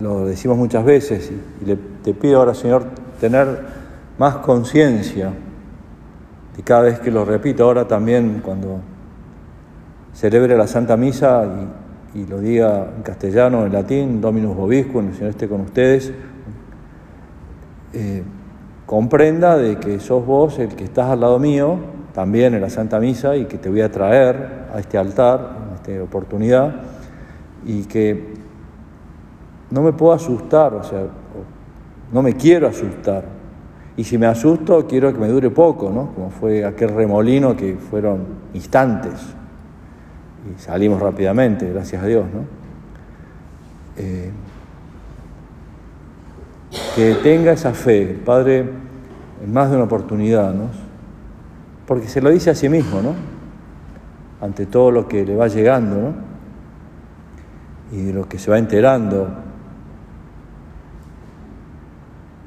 lo 0.00 0.24
decimos 0.24 0.56
muchas 0.56 0.84
veces 0.84 1.30
y, 1.30 1.74
te 2.04 2.14
pido 2.14 2.38
ahora, 2.38 2.54
Señor, 2.54 2.84
tener 3.20 3.87
más 4.18 4.36
conciencia 4.36 5.32
y 6.58 6.62
cada 6.62 6.82
vez 6.82 6.98
que 6.98 7.12
lo 7.12 7.24
repito, 7.24 7.64
ahora 7.64 7.86
también 7.86 8.42
cuando 8.44 8.80
celebre 10.12 10.56
la 10.56 10.66
Santa 10.66 10.96
Misa 10.96 11.46
y, 12.14 12.26
lo 12.26 12.40
diga 12.40 12.88
en 12.96 13.02
castellano, 13.02 13.64
en 13.64 13.72
latín, 13.72 14.20
Dominus 14.20 14.56
Vobiscum, 14.56 15.06
el 15.06 15.14
Señor 15.14 15.30
esté 15.30 15.48
con 15.48 15.60
ustedes, 15.60 16.12
eh, 17.92 18.24
comprenda 18.86 19.56
de 19.56 19.76
que 19.76 20.00
sos 20.00 20.26
vos 20.26 20.58
el 20.58 20.74
que 20.74 20.82
estás 20.82 21.10
al 21.10 21.20
lado 21.20 21.38
mío, 21.38 21.78
también 22.12 22.54
en 22.54 22.60
la 22.60 22.70
Santa 22.70 22.98
Misa, 22.98 23.36
y 23.36 23.44
que 23.44 23.58
te 23.58 23.68
voy 23.68 23.82
a 23.82 23.92
traer 23.92 24.66
a 24.74 24.80
este 24.80 24.98
altar, 24.98 25.58
en 25.68 25.74
esta 25.76 26.02
oportunidad, 26.02 26.74
y 27.64 27.84
que 27.84 28.34
no 29.70 29.82
me 29.82 29.92
puedo 29.92 30.12
asustar, 30.12 30.74
o 30.74 30.82
sea, 30.82 31.02
no 32.12 32.20
me 32.20 32.32
quiero 32.32 32.66
asustar. 32.66 33.37
Y 33.98 34.04
si 34.04 34.16
me 34.16 34.26
asusto, 34.26 34.86
quiero 34.86 35.12
que 35.12 35.18
me 35.18 35.26
dure 35.26 35.50
poco, 35.50 35.90
¿no? 35.90 36.14
Como 36.14 36.30
fue 36.30 36.64
aquel 36.64 36.90
remolino 36.90 37.56
que 37.56 37.74
fueron 37.74 38.20
instantes. 38.54 39.14
Y 40.48 40.60
salimos 40.60 41.02
rápidamente, 41.02 41.68
gracias 41.68 42.04
a 42.04 42.06
Dios, 42.06 42.24
¿no? 42.32 42.44
Eh, 43.96 44.30
que 46.94 47.14
tenga 47.24 47.50
esa 47.50 47.74
fe, 47.74 48.16
Padre, 48.24 48.70
en 49.42 49.52
más 49.52 49.68
de 49.68 49.74
una 49.74 49.86
oportunidad, 49.86 50.54
¿no? 50.54 50.68
Porque 51.84 52.06
se 52.06 52.20
lo 52.20 52.30
dice 52.30 52.50
a 52.50 52.54
sí 52.54 52.68
mismo, 52.68 53.02
¿no? 53.02 53.14
Ante 54.40 54.66
todo 54.66 54.92
lo 54.92 55.08
que 55.08 55.26
le 55.26 55.34
va 55.34 55.48
llegando, 55.48 55.96
¿no? 55.96 56.14
Y 57.90 58.12
lo 58.12 58.28
que 58.28 58.38
se 58.38 58.48
va 58.48 58.58
enterando. 58.58 59.28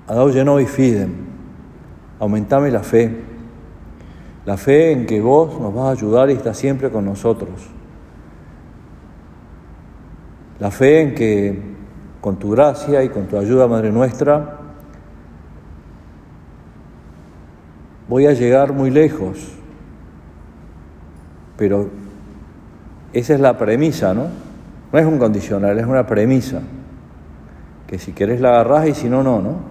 Adau 0.07 0.29
y 0.29 0.65
fidem, 0.65 1.30
aumentame 2.21 2.69
la 2.69 2.83
fe, 2.83 3.11
la 4.45 4.55
fe 4.55 4.91
en 4.91 5.07
que 5.07 5.19
vos 5.19 5.59
nos 5.59 5.73
vas 5.73 5.85
a 5.85 5.91
ayudar 5.91 6.29
y 6.29 6.33
estás 6.33 6.55
siempre 6.55 6.91
con 6.91 7.03
nosotros. 7.03 7.49
La 10.59 10.69
fe 10.69 11.01
en 11.01 11.15
que 11.15 11.59
con 12.21 12.37
tu 12.37 12.51
gracia 12.51 13.03
y 13.03 13.09
con 13.09 13.25
tu 13.25 13.39
ayuda, 13.39 13.67
Madre 13.67 13.91
nuestra, 13.91 14.59
voy 18.07 18.27
a 18.27 18.33
llegar 18.33 18.71
muy 18.71 18.91
lejos. 18.91 19.53
Pero 21.57 21.89
esa 23.13 23.33
es 23.33 23.39
la 23.39 23.57
premisa, 23.57 24.13
¿no? 24.13 24.27
No 24.93 24.99
es 24.99 25.05
un 25.07 25.17
condicional, 25.17 25.79
es 25.79 25.87
una 25.87 26.05
premisa. 26.05 26.61
Que 27.87 27.97
si 27.97 28.11
querés 28.11 28.39
la 28.41 28.49
agarrás 28.49 28.87
y 28.89 28.93
si 28.93 29.09
no, 29.09 29.23
no, 29.23 29.41
¿no? 29.41 29.70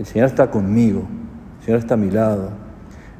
El 0.00 0.06
Señor 0.06 0.28
está 0.28 0.50
conmigo, 0.50 1.02
el 1.58 1.64
Señor 1.66 1.80
está 1.80 1.92
a 1.92 1.98
mi 1.98 2.10
lado, 2.10 2.48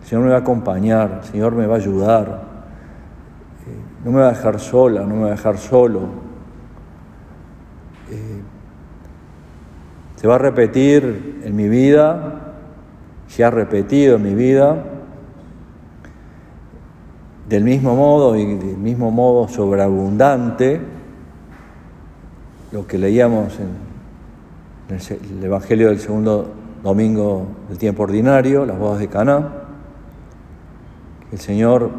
el 0.01 0.09
Señor 0.09 0.25
me 0.25 0.31
va 0.31 0.37
a 0.37 0.41
acompañar, 0.41 1.21
el 1.23 1.29
Señor 1.31 1.55
me 1.55 1.67
va 1.67 1.75
a 1.75 1.77
ayudar, 1.77 2.43
eh, 3.67 4.03
no 4.03 4.13
me 4.13 4.21
va 4.21 4.29
a 4.29 4.31
dejar 4.31 4.59
sola, 4.59 5.03
no 5.03 5.15
me 5.15 5.21
va 5.21 5.27
a 5.27 5.31
dejar 5.33 5.59
solo. 5.59 6.31
se 10.17 10.27
va 10.27 10.37
a 10.37 10.39
repetir 10.39 11.43
en 11.45 11.55
mi 11.55 11.69
vida, 11.69 12.55
se 13.29 13.45
ha 13.45 13.51
repetido 13.51 14.17
en 14.17 14.23
mi 14.23 14.35
vida, 14.35 14.83
del 17.47 17.63
mismo 17.65 17.95
modo 17.95 18.37
y 18.37 18.55
del 18.57 18.79
mismo 18.79 19.11
modo 19.11 19.49
sobreabundante, 19.49 20.81
lo 22.73 22.87
que 22.87 22.97
leíamos 22.97 23.59
en 23.61 25.37
el 25.39 25.45
Evangelio 25.45 25.89
del 25.89 26.01
segundo 26.01 26.55
domingo 26.83 27.47
del 27.69 27.79
tiempo 27.79 28.05
ordinario, 28.05 28.65
las 28.65 28.79
bodas 28.79 29.01
de 29.01 29.09
Caná, 29.09 29.53
el 31.33 31.39
Señor 31.39 31.91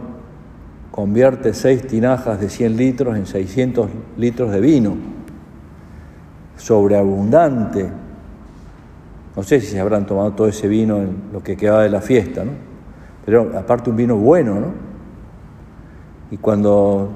convierte 0.91 1.53
seis 1.53 1.85
tinajas 1.87 2.39
de 2.39 2.49
100 2.49 2.77
litros 2.77 3.15
en 3.15 3.25
600 3.25 3.89
litros 4.17 4.51
de 4.51 4.59
vino, 4.59 4.95
sobreabundante, 6.57 7.89
no 9.35 9.43
sé 9.43 9.61
si 9.61 9.67
se 9.67 9.79
habrán 9.79 10.05
tomado 10.05 10.33
todo 10.33 10.47
ese 10.47 10.67
vino 10.67 10.97
en 10.97 11.29
lo 11.31 11.41
que 11.41 11.55
quedaba 11.55 11.83
de 11.83 11.89
la 11.89 12.01
fiesta, 12.01 12.43
¿no? 12.43 12.51
Pero 13.25 13.57
aparte 13.57 13.89
un 13.89 13.95
vino 13.95 14.17
bueno, 14.17 14.55
¿no? 14.55 14.67
Y 16.31 16.37
cuando 16.37 17.09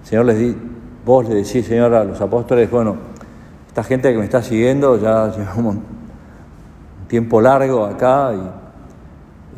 el 0.00 0.06
Señor 0.06 0.24
les 0.24 0.38
di, 0.38 0.56
vos 1.04 1.28
le 1.28 1.36
decís, 1.36 1.66
Señor, 1.66 1.94
a 1.94 2.04
los 2.04 2.20
apóstoles, 2.20 2.70
bueno, 2.70 2.96
esta 3.68 3.84
gente 3.84 4.10
que 4.12 4.18
me 4.18 4.24
está 4.24 4.42
siguiendo 4.42 4.98
ya 4.98 5.30
lleva 5.30 5.54
un 5.56 5.95
tiempo 7.08 7.40
largo 7.40 7.84
acá 7.84 8.32
y 8.34 8.40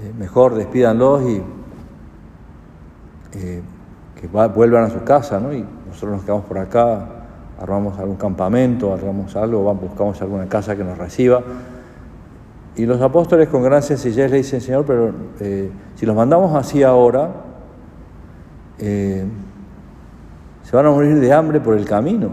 eh, 0.06 0.12
mejor 0.18 0.54
despídanlos 0.54 1.22
y 1.22 1.42
eh, 3.32 3.62
que 4.14 4.26
vuelvan 4.26 4.84
a 4.84 4.90
su 4.90 5.02
casa, 5.04 5.40
¿no? 5.40 5.52
Y 5.52 5.64
nosotros 5.86 6.12
nos 6.12 6.22
quedamos 6.22 6.44
por 6.44 6.58
acá 6.58 7.08
armamos 7.60 7.98
algún 7.98 8.16
campamento, 8.16 8.94
armamos 8.94 9.34
algo, 9.34 9.74
buscamos 9.74 10.20
alguna 10.22 10.48
casa 10.48 10.76
que 10.76 10.84
nos 10.84 10.96
reciba. 10.96 11.42
Y 12.76 12.86
los 12.86 13.00
apóstoles 13.00 13.48
con 13.48 13.64
gran 13.64 13.82
sencillez 13.82 14.30
le 14.30 14.36
dicen, 14.36 14.60
Señor, 14.60 14.84
pero 14.86 15.12
eh, 15.40 15.68
si 15.96 16.06
los 16.06 16.14
mandamos 16.14 16.54
así 16.54 16.84
ahora, 16.84 17.30
se 18.78 19.26
van 20.72 20.86
a 20.86 20.90
morir 20.90 21.18
de 21.18 21.32
hambre 21.32 21.60
por 21.60 21.76
el 21.76 21.84
camino, 21.84 22.28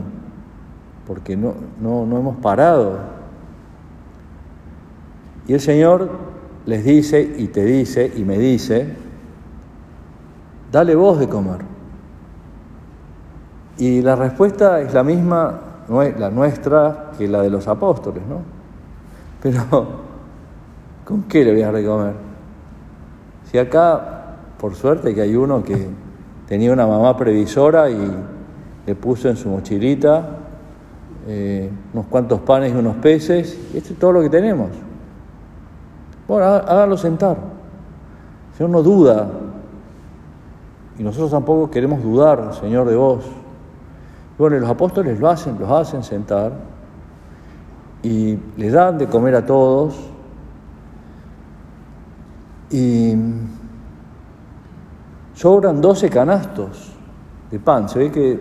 porque 1.08 1.36
no, 1.36 1.56
no, 1.82 2.06
no 2.06 2.20
hemos 2.20 2.36
parado. 2.38 3.00
Y 5.48 5.54
el 5.54 5.60
Señor 5.60 6.10
les 6.66 6.84
dice 6.84 7.22
y 7.38 7.48
te 7.48 7.64
dice 7.64 8.12
y 8.16 8.24
me 8.24 8.38
dice, 8.38 8.88
dale 10.72 10.96
vos 10.96 11.20
de 11.20 11.30
comer. 11.30 11.60
Y 13.78 14.02
la 14.02 14.16
respuesta 14.16 14.82
es 14.82 14.94
la 14.94 15.04
misma, 15.04 15.60
la 16.18 16.30
nuestra, 16.32 17.12
que 17.18 17.28
la 17.28 17.42
de 17.42 17.50
los 17.50 17.68
apóstoles, 17.68 18.24
¿no? 18.28 18.40
Pero, 19.42 19.62
¿con 21.06 21.24
qué 21.24 21.44
le 21.44 21.52
voy 21.52 21.62
a 21.62 21.72
recomer? 21.72 22.14
Si 23.52 23.58
acá, 23.58 24.38
por 24.58 24.74
suerte, 24.76 25.14
que 25.14 25.22
hay 25.22 25.36
uno 25.36 25.64
que 25.64 25.88
tenía 26.48 26.74
una 26.74 26.88
mamá 26.88 27.16
previsora 27.16 27.90
y 27.90 28.12
le 28.86 28.96
puso 28.96 29.30
en 29.30 29.36
su 29.36 29.50
mochilita 29.50 30.40
eh, 31.28 31.70
unos 31.94 32.06
cuantos 32.08 32.40
panes 32.42 32.74
y 32.74 32.78
unos 32.78 32.96
peces, 32.98 33.58
esto 33.74 33.94
es 33.94 34.00
todo 34.00 34.14
lo 34.14 34.22
que 34.22 34.30
tenemos. 34.30 34.70
Bueno, 36.28 36.46
háganlo 36.46 36.98
sentar. 36.98 37.38
Señor 38.58 38.70
no 38.72 38.82
duda, 38.82 39.30
y 40.98 41.04
nosotros 41.04 41.32
tampoco 41.32 41.70
queremos 41.70 42.02
dudar, 42.02 42.54
Señor, 42.54 42.88
de 42.88 42.96
vos. 42.96 43.26
Bueno, 44.38 44.58
los 44.60 44.70
apóstoles 44.70 45.20
lo 45.20 45.30
hacen, 45.30 45.58
los 45.60 45.70
hacen 45.70 46.04
sentar 46.04 46.54
y 48.02 48.38
les 48.58 48.72
dan 48.72 48.98
de 48.98 49.08
comer 49.08 49.36
a 49.36 49.46
todos 49.46 49.96
y 52.70 53.14
sobran 55.34 55.82
12 55.82 56.10
canastos 56.10 56.94
de 57.52 57.60
pan. 57.60 57.90
Se 57.90 58.00
ve 58.00 58.12
que 58.12 58.40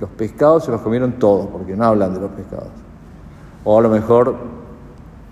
los 0.00 0.10
pescados 0.10 0.64
se 0.64 0.70
los 0.70 0.80
comieron 0.80 1.12
todos, 1.12 1.46
porque 1.46 1.76
no 1.76 1.84
hablan 1.84 2.14
de 2.14 2.20
los 2.20 2.30
pescados. 2.30 2.70
O 3.64 3.78
a 3.78 3.82
lo 3.82 3.88
mejor 3.88 4.36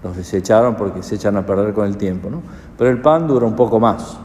los 0.06 0.16
desecharon 0.16 0.76
porque 0.76 1.02
se 1.02 1.16
echan 1.16 1.36
a 1.36 1.44
perder 1.44 1.74
con 1.74 1.86
el 1.86 1.96
tiempo, 1.96 2.30
¿no? 2.30 2.40
Pero 2.78 2.90
el 2.90 3.00
pan 3.02 3.26
dura 3.26 3.44
un 3.44 3.56
poco 3.56 3.80
más. 3.80 4.16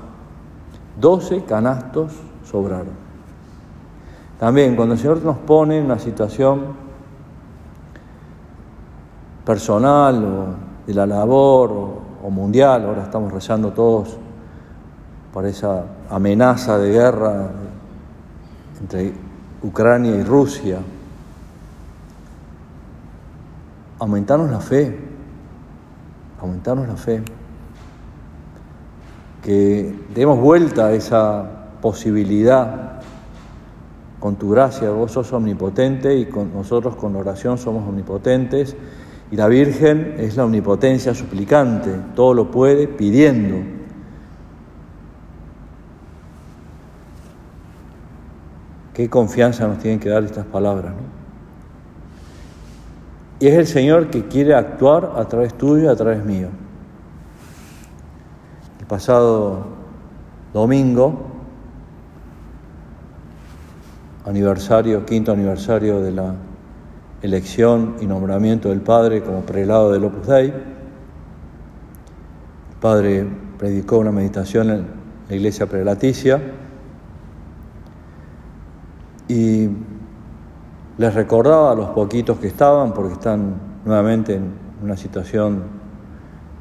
Doce 1.00 1.44
canastos 1.44 2.14
sobraron. 2.46 3.02
También 4.40 4.76
cuando 4.76 4.94
el 4.94 5.00
Señor 5.00 5.24
nos 5.24 5.38
pone 5.38 5.80
en 5.80 5.86
una 5.86 5.98
situación 5.98 6.66
personal 9.44 10.24
o 10.24 10.46
de 10.86 10.94
la 10.94 11.08
labor 11.08 11.72
o, 12.24 12.30
mundial, 12.30 12.86
ahora 12.86 13.04
estamos 13.04 13.32
rezando 13.32 13.72
todos 13.72 14.18
por 15.34 15.46
esa 15.46 15.86
amenaza 16.12 16.78
de 16.78 16.92
guerra 16.92 17.50
entre 18.80 19.14
Ucrania 19.64 20.16
y 20.16 20.24
Rusia. 20.24 20.78
Aumentarnos 23.98 24.52
la 24.52 24.60
fe, 24.60 25.11
aumentarnos 26.42 26.88
la 26.88 26.96
fe, 26.96 27.22
que 29.44 29.96
demos 30.14 30.40
vuelta 30.40 30.88
a 30.88 30.94
esa 30.94 31.50
posibilidad 31.82 33.02
con 34.20 34.36
tu 34.36 34.52
gracia, 34.52 34.90
vos 34.92 35.12
sos 35.12 35.32
omnipotente 35.34 36.16
y 36.16 36.26
con 36.26 36.54
nosotros 36.54 36.96
con 36.96 37.16
oración 37.16 37.58
somos 37.58 37.88
omnipotentes 37.88 38.76
y 39.32 39.36
la 39.36 39.48
Virgen 39.48 40.16
es 40.18 40.36
la 40.36 40.46
omnipotencia 40.46 41.16
suplicante, 41.16 41.90
todo 42.16 42.34
lo 42.34 42.52
puede 42.52 42.88
pidiendo. 42.88 43.58
Qué 48.94 49.10
confianza 49.10 49.68
nos 49.68 49.80
tienen 49.80 50.00
que 50.00 50.10
dar 50.10 50.24
estas 50.24 50.46
palabras. 50.46 50.94
Y 53.42 53.48
es 53.48 53.56
el 53.56 53.66
Señor 53.66 54.12
que 54.12 54.28
quiere 54.28 54.54
actuar 54.54 55.14
a 55.16 55.28
través 55.28 55.56
tuyo 55.56 55.86
y 55.86 55.88
a 55.88 55.96
través 55.96 56.24
mío. 56.24 56.50
El 58.80 58.86
pasado 58.86 59.66
domingo, 60.54 61.24
aniversario, 64.28 65.08
quinto 65.08 65.32
aniversario 65.32 66.02
de 66.02 66.12
la 66.12 66.36
elección 67.24 67.96
y 68.00 68.06
nombramiento 68.06 68.70
del 68.70 68.82
Padre 68.82 69.24
como 69.24 69.42
prelado 69.42 69.92
del 69.92 70.04
Opus 70.04 70.28
Dei. 70.28 70.50
El 70.50 70.56
Padre 72.80 73.28
predicó 73.58 73.98
una 73.98 74.12
meditación 74.12 74.70
en 74.70 74.86
la 75.28 75.36
iglesia 75.36 75.66
prelaticia 75.66 76.40
y 79.28 79.68
les 80.98 81.14
recordaba 81.14 81.72
a 81.72 81.76
los 81.76 81.90
poquitos 81.90 82.38
que 82.40 82.48
estaban, 82.48 82.94
porque 82.94 83.14
están 83.14 83.56
nuevamente 83.86 84.36
en 84.36 84.52
una 84.84 84.98
situación 84.98 85.64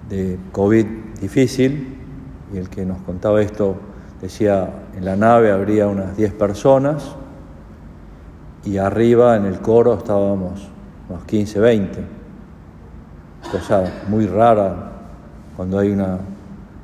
de 0.08 0.38
COVID 0.52 0.86
difícil, 1.20 1.98
y 2.52 2.58
el 2.58 2.68
que 2.68 2.84
nos 2.84 2.98
contaba 3.02 3.40
esto 3.40 3.76
decía, 4.20 4.68
en 4.96 5.04
la 5.04 5.16
nave 5.16 5.50
habría 5.50 5.86
unas 5.86 6.16
10 6.16 6.32
personas, 6.34 7.16
y 8.64 8.76
arriba 8.76 9.36
en 9.36 9.46
el 9.46 9.60
coro 9.60 9.94
estábamos 9.94 10.68
unos 11.08 11.24
15, 11.24 11.60
20. 11.60 12.04
Cosa 13.50 13.84
muy 14.08 14.26
rara 14.26 14.92
cuando 15.56 15.78
hay 15.78 15.90
una 15.90 16.18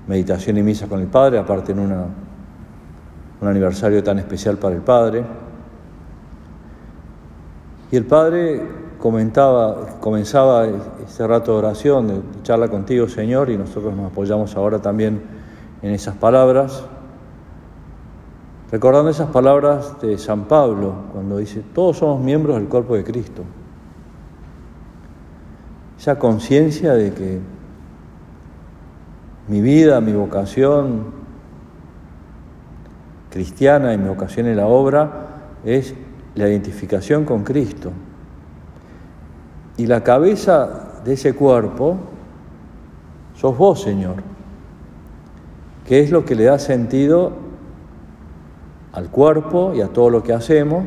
meditación 0.07 0.57
y 0.59 0.63
misa 0.63 0.87
con 0.87 1.01
el 1.01 1.07
Padre, 1.07 1.39
aparte 1.39 1.73
en 1.73 1.81
una, 1.81 2.05
un 3.41 3.49
aniversario 3.49 4.03
tan 4.03 4.19
especial 4.19 4.57
para 4.57 4.75
el 4.75 4.83
Padre. 4.83 5.25
Y 7.91 7.97
el 7.97 8.05
Padre 8.05 8.63
comentaba, 8.99 9.99
comenzaba 10.01 10.67
este 10.67 11.27
rato 11.27 11.53
de 11.53 11.59
oración, 11.59 12.09
de 12.09 12.21
charla 12.43 12.69
contigo, 12.69 13.09
Señor, 13.09 13.51
y 13.51 13.57
nosotros 13.57 13.95
nos 13.95 14.11
apoyamos 14.11 14.57
ahora 14.57 14.81
también 14.81 15.23
en 15.83 15.93
esas 15.93 16.17
palabras 16.17 16.85
recordando 18.71 19.11
esas 19.11 19.31
palabras 19.31 20.01
de 20.01 20.19
San 20.19 20.45
Pablo, 20.45 20.95
cuando 21.13 21.39
dice, 21.39 21.63
todos 21.75 21.99
somos 21.99 22.21
miembros 22.23 22.57
del 22.57 22.69
cuerpo 22.69 22.97
de 22.97 23.05
Cristo. 23.05 23.43
Esa 25.99 26.19
conciencia 26.19 26.93
de 26.93 27.13
que 27.13 27.41
mi 29.49 29.61
vida, 29.61 30.01
mi 30.01 30.13
vocación 30.13 31.15
cristiana 33.31 33.95
y 33.95 33.99
mi 33.99 34.09
vocación 34.09 34.47
en 34.47 34.57
la 34.57 34.67
obra 34.67 35.29
es 35.65 35.95
la 36.37 36.49
identificación 36.49 37.25
con 37.25 37.43
Cristo. 37.43 37.91
Y 39.77 39.87
la 39.87 40.05
cabeza 40.05 41.01
de 41.05 41.15
ese 41.15 41.35
cuerpo 41.35 41.97
sos 43.35 43.57
vos, 43.57 43.83
Señor, 43.83 44.17
que 45.87 46.01
es 46.01 46.11
lo 46.11 46.25
que 46.25 46.35
le 46.35 46.45
da 46.45 46.59
sentido 46.59 47.33
al 48.93 49.11
cuerpo 49.11 49.73
y 49.75 49.81
a 49.81 49.89
todo 49.89 50.09
lo 50.09 50.23
que 50.23 50.33
hacemos, 50.33 50.85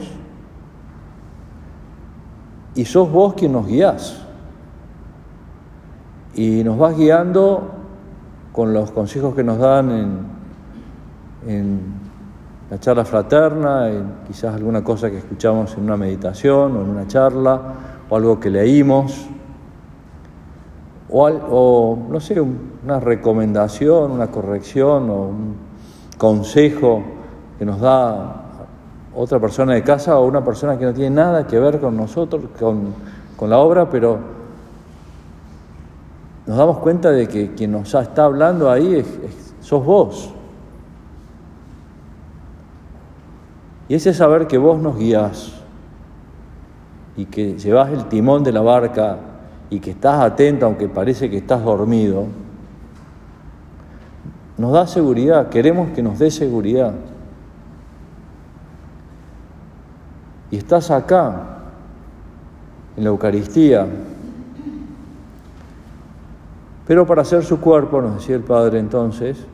y 2.76 2.86
sos 2.86 3.12
vos 3.12 3.34
quien 3.34 3.52
nos 3.52 3.68
guías. 3.68 4.26
Y 6.36 6.64
nos 6.64 6.78
vas 6.78 6.96
guiando 6.96 7.72
con 8.52 8.74
los 8.74 8.92
consejos 8.92 9.36
que 9.36 9.44
nos 9.44 9.58
dan 9.58 9.92
en, 9.92 10.20
en 11.48 11.99
la 12.70 12.80
charla 12.80 13.04
fraterna, 13.04 13.90
quizás 14.28 14.56
alguna 14.56 14.84
cosa 14.84 15.10
que 15.10 15.18
escuchamos 15.18 15.76
en 15.76 15.84
una 15.84 15.98
meditación 15.98 16.78
o 16.78 16.82
en 16.82 16.90
una 16.90 17.08
charla, 17.08 17.62
o 18.10 18.16
algo 18.16 18.40
que 18.40 18.50
leímos, 18.50 19.28
o, 21.10 21.28
o 21.28 21.98
no 22.10 22.20
sé, 22.20 22.40
una 22.40 23.00
recomendación, 23.00 24.12
una 24.12 24.28
corrección 24.28 25.10
o 25.10 25.22
un 25.24 25.56
consejo 26.18 27.02
que 27.58 27.66
nos 27.66 27.80
da 27.80 28.40
otra 29.16 29.40
persona 29.40 29.74
de 29.74 29.84
casa 29.84 30.18
o 30.18 30.26
una 30.26 30.44
persona 30.44 30.78
que 30.78 30.86
no 30.86 30.94
tiene 30.94 31.16
nada 31.16 31.48
que 31.48 31.60
ver 31.60 31.80
con 31.80 31.98
nosotros, 31.98 32.44
con, 32.58 33.50
la 33.50 33.58
obra, 33.58 33.90
pero 33.90 34.20
nos 36.46 36.58
damos 36.58 36.78
cuenta 36.80 37.12
de 37.12 37.28
que 37.28 37.54
quien 37.54 37.72
nos 37.72 37.94
está 37.94 38.26
hablando 38.26 38.70
ahí 38.70 39.04
sos 39.62 39.84
vos. 39.84 40.34
Y 43.90 43.96
ese 43.96 44.14
saber 44.14 44.48
que 44.48 44.58
vos 44.58 44.80
nos 44.80 44.98
guías 44.98 45.52
y 47.18 47.26
que 47.26 47.58
llevas 47.58 47.92
el 47.92 48.06
timón 48.06 48.46
de 48.46 48.54
la 48.54 48.62
barca 48.62 49.18
y 49.70 49.82
que 49.82 49.92
estás 49.92 50.22
atento 50.22 50.66
aunque 50.66 50.88
parece 50.88 51.30
que 51.30 51.38
estás 51.38 51.62
dormido, 51.62 52.28
nos 54.58 54.72
da 54.72 54.88
seguridad, 54.88 55.50
queremos 55.50 55.90
que 55.90 56.02
nos 56.02 56.18
dé 56.18 56.32
seguridad. 56.32 56.94
y 60.52 60.58
estás 60.58 60.90
acá, 60.92 61.44
en 62.98 63.04
la 63.04 63.10
Eucaristía. 63.10 63.88
Pero 66.88 67.06
para 67.06 67.22
hacer 67.22 67.44
su 67.44 67.60
cuerpo, 67.60 68.02
nos 68.02 68.16
decía 68.16 68.36
el 68.36 68.44
Padre 68.44 68.80
entonces, 68.80 69.46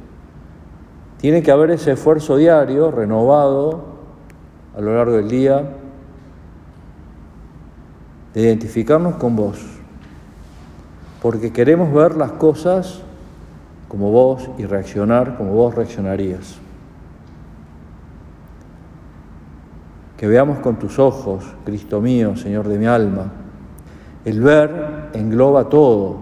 tiene 1.17 1.43
que 1.43 1.51
haber 1.51 1.71
ese 1.71 1.91
esfuerzo 1.91 2.37
diario, 2.37 2.91
renovado 2.91 3.94
a 4.75 4.81
lo 4.81 4.95
largo 4.95 5.13
del 5.13 5.29
día, 5.29 5.63
de 8.33 8.41
identificarnos 8.41 9.15
con 9.15 9.35
vos, 9.35 9.59
porque 11.21 11.53
queremos 11.53 11.93
ver 11.93 12.15
las 12.15 12.33
cosas 12.33 13.01
como 13.87 14.11
vos 14.11 14.49
y 14.57 14.65
reaccionar 14.65 15.37
como 15.37 15.53
vos 15.53 15.75
reaccionarías. 15.75 16.59
que 20.17 20.27
veamos 20.27 20.59
con 20.59 20.77
tus 20.77 20.97
ojos, 20.97 21.43
Cristo 21.65 21.99
mío, 22.01 22.35
Señor 22.35 22.67
de 22.67 22.79
mi 22.79 22.85
alma. 22.85 23.31
El 24.23 24.41
ver 24.41 25.09
engloba 25.13 25.69
todo. 25.69 26.17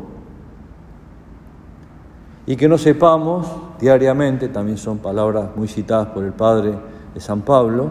Y 2.46 2.56
que 2.56 2.68
no 2.68 2.78
sepamos 2.78 3.48
diariamente, 3.80 4.50
también 4.50 4.78
son 4.78 4.98
palabras 4.98 5.50
muy 5.56 5.68
citadas 5.68 6.08
por 6.08 6.24
el 6.24 6.34
Padre 6.34 6.74
de 7.14 7.20
San 7.22 7.42
Pablo, 7.42 7.90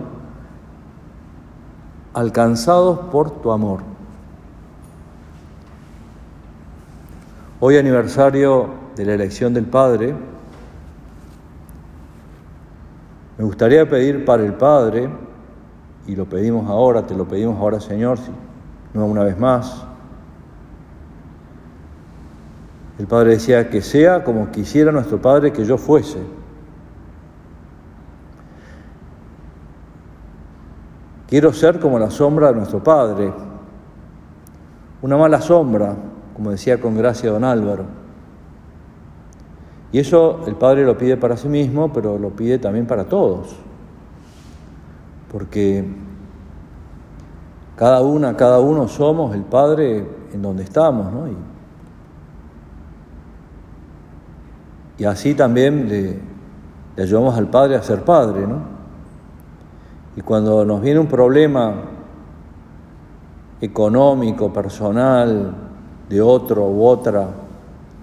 alcanzados 2.14 2.98
por 3.10 3.30
tu 3.42 3.52
amor. 3.52 3.80
Hoy 7.60 7.76
aniversario 7.76 8.70
de 8.96 9.04
la 9.04 9.14
elección 9.14 9.54
del 9.54 9.64
Padre, 9.66 10.14
me 13.38 13.44
gustaría 13.44 13.88
pedir 13.88 14.24
para 14.24 14.44
el 14.44 14.54
Padre, 14.54 15.08
y 16.06 16.16
lo 16.16 16.26
pedimos 16.26 16.68
ahora, 16.68 17.06
te 17.06 17.14
lo 17.14 17.26
pedimos 17.26 17.58
ahora, 17.58 17.80
Señor, 17.80 18.18
no 18.92 19.06
una 19.06 19.22
vez 19.22 19.38
más. 19.38 19.84
El 22.98 23.06
Padre 23.06 23.30
decía 23.30 23.70
que 23.70 23.80
sea 23.80 24.22
como 24.22 24.50
quisiera 24.50 24.92
nuestro 24.92 25.20
Padre 25.20 25.52
que 25.52 25.64
yo 25.64 25.78
fuese. 25.78 26.18
Quiero 31.32 31.50
ser 31.54 31.80
como 31.80 31.98
la 31.98 32.10
sombra 32.10 32.48
de 32.48 32.56
nuestro 32.56 32.84
Padre, 32.84 33.32
una 35.00 35.16
mala 35.16 35.40
sombra, 35.40 35.96
como 36.34 36.50
decía 36.50 36.78
con 36.78 36.94
gracia 36.94 37.30
don 37.30 37.42
Álvaro. 37.42 37.86
Y 39.92 39.98
eso 39.98 40.40
el 40.46 40.56
Padre 40.56 40.84
lo 40.84 40.98
pide 40.98 41.16
para 41.16 41.38
sí 41.38 41.48
mismo, 41.48 41.90
pero 41.90 42.18
lo 42.18 42.28
pide 42.36 42.58
también 42.58 42.86
para 42.86 43.06
todos. 43.06 43.56
Porque 45.32 45.86
cada 47.76 48.02
una, 48.02 48.36
cada 48.36 48.60
uno 48.60 48.86
somos 48.86 49.34
el 49.34 49.44
Padre 49.44 50.06
en 50.34 50.42
donde 50.42 50.64
estamos, 50.64 51.10
¿no? 51.10 51.28
Y, 54.98 55.04
así 55.06 55.34
también 55.34 55.88
le, 55.88 56.20
le 56.94 57.02
ayudamos 57.02 57.38
al 57.38 57.48
Padre 57.48 57.76
a 57.76 57.82
ser 57.82 58.04
Padre, 58.04 58.46
¿no? 58.46 58.71
Y 60.16 60.20
cuando 60.20 60.64
nos 60.64 60.82
viene 60.82 61.00
un 61.00 61.06
problema 61.06 61.74
económico, 63.60 64.52
personal, 64.52 65.54
de 66.08 66.20
otro 66.20 66.66
u 66.66 66.84
otra, 66.84 67.28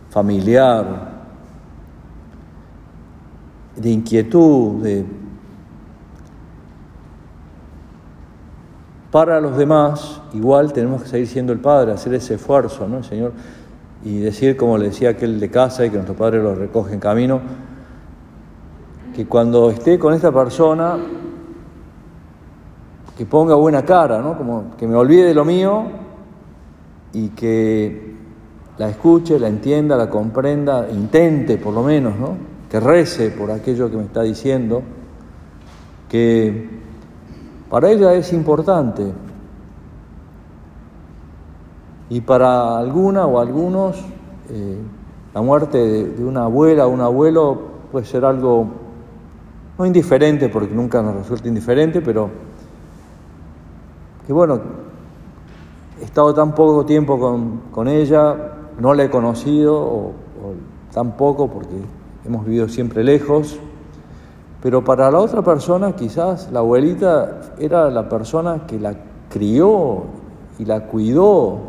familiar, 0.09 1.09
de 3.75 3.89
inquietud, 3.89 4.81
de... 4.81 5.05
Para 9.11 9.41
los 9.41 9.57
demás, 9.57 10.21
igual 10.33 10.71
tenemos 10.71 11.03
que 11.03 11.09
seguir 11.09 11.27
siendo 11.27 11.51
el 11.51 11.59
Padre, 11.59 11.91
hacer 11.91 12.13
ese 12.13 12.35
esfuerzo, 12.35 12.87
¿no, 12.87 13.03
Señor? 13.03 13.33
Y 14.03 14.19
decir, 14.19 14.55
como 14.55 14.77
le 14.77 14.85
decía 14.85 15.09
aquel 15.09 15.39
de 15.39 15.49
casa 15.49 15.85
y 15.85 15.89
que 15.89 15.95
nuestro 15.95 16.15
Padre 16.15 16.41
lo 16.41 16.55
recoge 16.55 16.93
en 16.93 16.99
camino, 16.99 17.41
que 19.15 19.25
cuando 19.25 19.71
esté 19.71 19.97
con 19.97 20.13
esta 20.13 20.31
persona, 20.31 20.97
que 23.19 23.25
ponga 23.25 23.53
buena 23.55 23.83
cara, 23.83 24.21
¿no? 24.21 24.37
Como 24.37 24.77
que 24.77 24.87
me 24.87 24.95
olvide 24.95 25.25
de 25.25 25.33
lo 25.33 25.43
mío 25.43 25.83
y 27.11 27.27
que 27.31 28.15
la 28.77 28.87
escuche, 28.87 29.37
la 29.37 29.49
entienda, 29.49 29.97
la 29.97 30.09
comprenda, 30.09 30.87
intente 30.89 31.57
por 31.57 31.73
lo 31.73 31.83
menos, 31.83 32.17
¿no? 32.17 32.37
Que 32.69 32.79
rece 32.79 33.31
por 33.31 33.51
aquello 33.51 33.91
que 33.91 33.97
me 33.97 34.03
está 34.03 34.21
diciendo, 34.21 34.83
que 36.07 36.69
para 37.69 37.89
ella 37.91 38.13
es 38.13 38.31
importante. 38.31 39.11
Y 42.07 42.21
para 42.21 42.77
alguna 42.77 43.25
o 43.25 43.41
algunos, 43.41 43.97
eh, 44.49 44.77
la 45.33 45.41
muerte 45.41 45.77
de, 45.77 46.23
una 46.23 46.45
abuela 46.45 46.87
o 46.87 46.89
un 46.89 47.01
abuelo 47.01 47.63
puede 47.91 48.05
ser 48.05 48.23
algo 48.23 48.65
no 49.77 49.85
indiferente, 49.85 50.47
porque 50.47 50.73
nunca 50.73 51.01
nos 51.01 51.17
resulta 51.17 51.49
indiferente, 51.49 51.99
pero 51.99 52.47
que 54.29 54.33
bueno, 54.33 54.59
he 55.99 56.03
estado 56.03 56.35
tan 56.35 56.53
poco 56.53 56.85
tiempo 56.85 57.19
con, 57.71 57.87
ella, 57.87 58.35
no 58.79 58.93
la 58.93 59.05
he 59.05 59.09
conocido, 59.09 59.75
o, 59.75 60.13
tan 60.93 61.17
poco 61.17 61.47
porque 61.47 61.73
hemos 62.23 62.45
vivido 62.45 62.69
siempre 62.69 63.03
lejos, 63.03 63.57
pero 64.61 64.83
para 64.83 65.09
la 65.09 65.17
otra 65.17 65.41
persona 65.41 65.93
quizás 65.95 66.51
la 66.51 66.59
abuelita 66.59 67.55
era 67.57 67.89
la 67.89 68.07
persona 68.07 68.67
que 68.67 68.79
la 68.79 68.93
crió 69.31 70.03
y 70.59 70.65
la 70.65 70.85
cuidó 70.85 71.61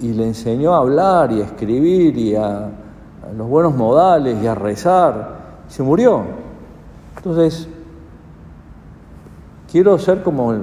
y 0.00 0.14
le 0.14 0.28
enseñó 0.28 0.72
a 0.72 0.78
hablar 0.78 1.30
y 1.30 1.42
a 1.42 1.44
escribir 1.44 2.16
y 2.16 2.34
a, 2.36 2.70
los 3.36 3.46
buenos 3.46 3.76
modales 3.76 4.42
y 4.42 4.46
a 4.46 4.54
rezar. 4.54 5.36
Se 5.68 5.82
murió. 5.82 6.22
Entonces, 7.18 7.68
quiero 9.70 9.98
ser 9.98 10.22
como, 10.22 10.54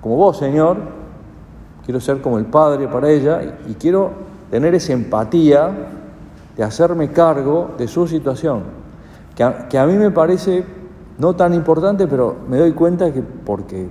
como 0.00 0.16
vos, 0.16 0.38
Señor, 0.38 0.76
quiero 1.84 2.00
ser 2.00 2.20
como 2.20 2.38
el 2.38 2.46
Padre 2.46 2.88
para 2.88 3.10
ella 3.10 3.42
y, 3.68 3.74
quiero 3.74 4.10
tener 4.50 4.74
esa 4.74 4.92
empatía 4.92 5.70
de 6.56 6.62
hacerme 6.62 7.10
cargo 7.10 7.70
de 7.76 7.88
su 7.88 8.06
situación, 8.06 8.62
que 9.34 9.42
a, 9.42 9.68
que 9.68 9.78
a 9.78 9.86
mí 9.86 9.94
me 9.94 10.10
parece 10.10 10.64
no 11.18 11.34
tan 11.34 11.54
importante, 11.54 12.06
pero 12.06 12.36
me 12.48 12.58
doy 12.58 12.72
cuenta 12.72 13.12
que 13.12 13.22
porque 13.22 13.88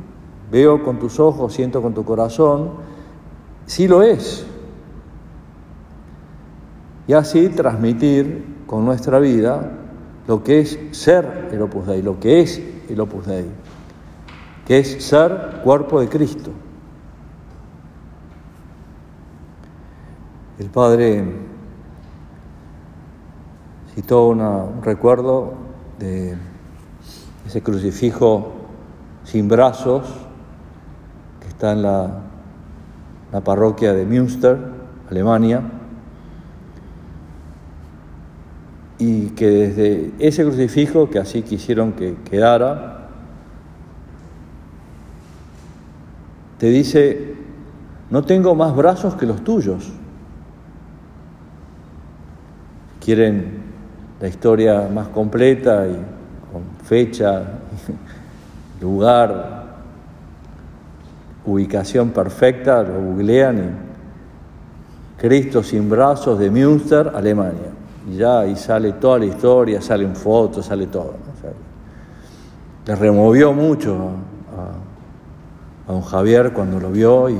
veo 0.51 0.83
con 0.83 0.99
tus 0.99 1.19
ojos, 1.19 1.53
siento 1.53 1.81
con 1.81 1.93
tu 1.93 2.03
corazón, 2.03 2.69
sí 3.65 3.87
lo 3.87 4.01
es. 4.01 4.45
Y 7.07 7.13
así 7.13 7.49
transmitir 7.49 8.63
con 8.65 8.85
nuestra 8.85 9.19
vida 9.19 9.71
lo 10.27 10.43
que 10.43 10.59
es 10.59 10.79
ser 10.91 11.49
el 11.51 11.61
Opus 11.61 11.87
Dei, 11.87 12.01
lo 12.01 12.19
que 12.19 12.41
es 12.41 12.61
el 12.89 12.99
Opus 12.99 13.27
Dei, 13.27 13.45
que 14.65 14.79
es 14.79 15.03
ser 15.03 15.61
cuerpo 15.63 16.01
de 16.01 16.09
Cristo. 16.09 16.51
El 20.57 20.69
Padre 20.69 21.23
citó 23.93 24.27
un 24.27 24.81
recuerdo 24.81 25.53
de 25.99 26.35
ese 27.45 27.61
crucifijo 27.61 28.53
sin 29.23 29.47
brazos 29.47 30.03
que 31.41 31.47
está 31.47 31.73
en 31.73 31.81
la, 31.81 32.21
parroquia 33.43 33.93
de 33.93 34.05
Münster, 34.05 34.57
Alemania, 35.11 35.61
y 38.97 39.31
que 39.31 39.49
desde 39.49 40.13
ese 40.19 40.43
crucifijo, 40.43 41.09
que 41.09 41.19
así 41.19 41.41
quisieron 41.41 41.91
que 41.91 42.15
quedara, 42.23 42.94
te 46.57 46.67
dice, 46.67 47.35
no 48.09 48.23
tengo 48.23 48.55
más 48.55 48.75
brazos 48.75 49.15
que 49.15 49.25
los 49.25 49.43
tuyos. 49.43 49.91
Quieren 52.99 53.63
la 54.19 54.27
historia 54.27 54.89
más 54.93 55.09
completa 55.09 55.85
y 55.87 55.95
con 56.51 56.63
fecha, 56.83 57.43
lugar, 58.81 59.65
ubicación 61.45 62.09
perfecta, 62.09 62.83
lo 62.83 63.01
googlean 63.01 63.57
y 63.57 65.21
Cristo 65.21 65.61
sin 65.61 65.89
brazos 65.89 66.39
de 66.39 66.49
Münster, 66.49 67.11
Alemania. 67.13 67.71
Y 68.09 68.17
ya 68.17 68.39
ahí 68.39 68.55
sale 68.55 68.93
toda 68.93 69.19
la 69.19 69.25
historia, 69.25 69.81
salen 69.81 70.15
fotos, 70.15 70.65
sale 70.65 70.87
todo. 70.87 71.15
le 72.85 72.95
removió 72.95 73.51
mucho 73.51 74.11
a, 75.87 75.91
don 75.91 76.01
Javier 76.01 76.53
cuando 76.53 76.79
lo 76.79 76.91
vio 76.91 77.29
y, 77.29 77.37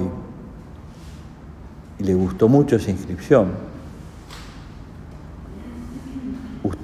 le 1.97 2.13
gustó 2.13 2.49
mucho 2.49 2.75
esa 2.75 2.91
inscripción 2.91 3.75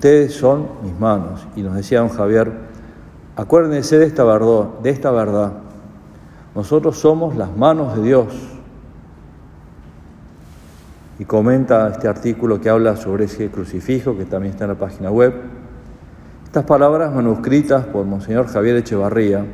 ustedes 0.01 0.33
son 0.33 0.67
mis 0.83 0.99
manos. 0.99 1.45
Y 1.55 1.61
nos 1.61 1.75
decía 1.75 1.99
don 1.99 2.09
Javier, 2.09 2.51
acuérdense 3.35 3.99
de 3.99 4.07
esta 4.07 4.23
verdad, 4.23 4.69
de 4.81 4.89
esta 4.89 5.11
verdad. 5.11 5.53
Nosotros 6.55 6.97
somos 6.97 7.35
las 7.35 7.55
manos 7.55 7.95
de 7.95 8.01
Dios. 8.01 8.27
Y 11.19 11.25
comenta 11.25 11.87
este 11.89 12.07
artículo 12.07 12.59
que 12.59 12.69
habla 12.69 12.95
sobre 12.95 13.25
ese 13.25 13.51
crucifijo, 13.51 14.17
que 14.17 14.25
también 14.25 14.53
está 14.53 14.63
en 14.63 14.71
la 14.71 14.77
página 14.79 15.11
web. 15.11 15.35
Estas 16.45 16.65
palabras 16.65 17.13
manuscritas 17.13 17.85
por 17.85 18.03
Monseñor 18.05 18.47
Javier 18.47 18.77
Echevarría, 18.77 19.45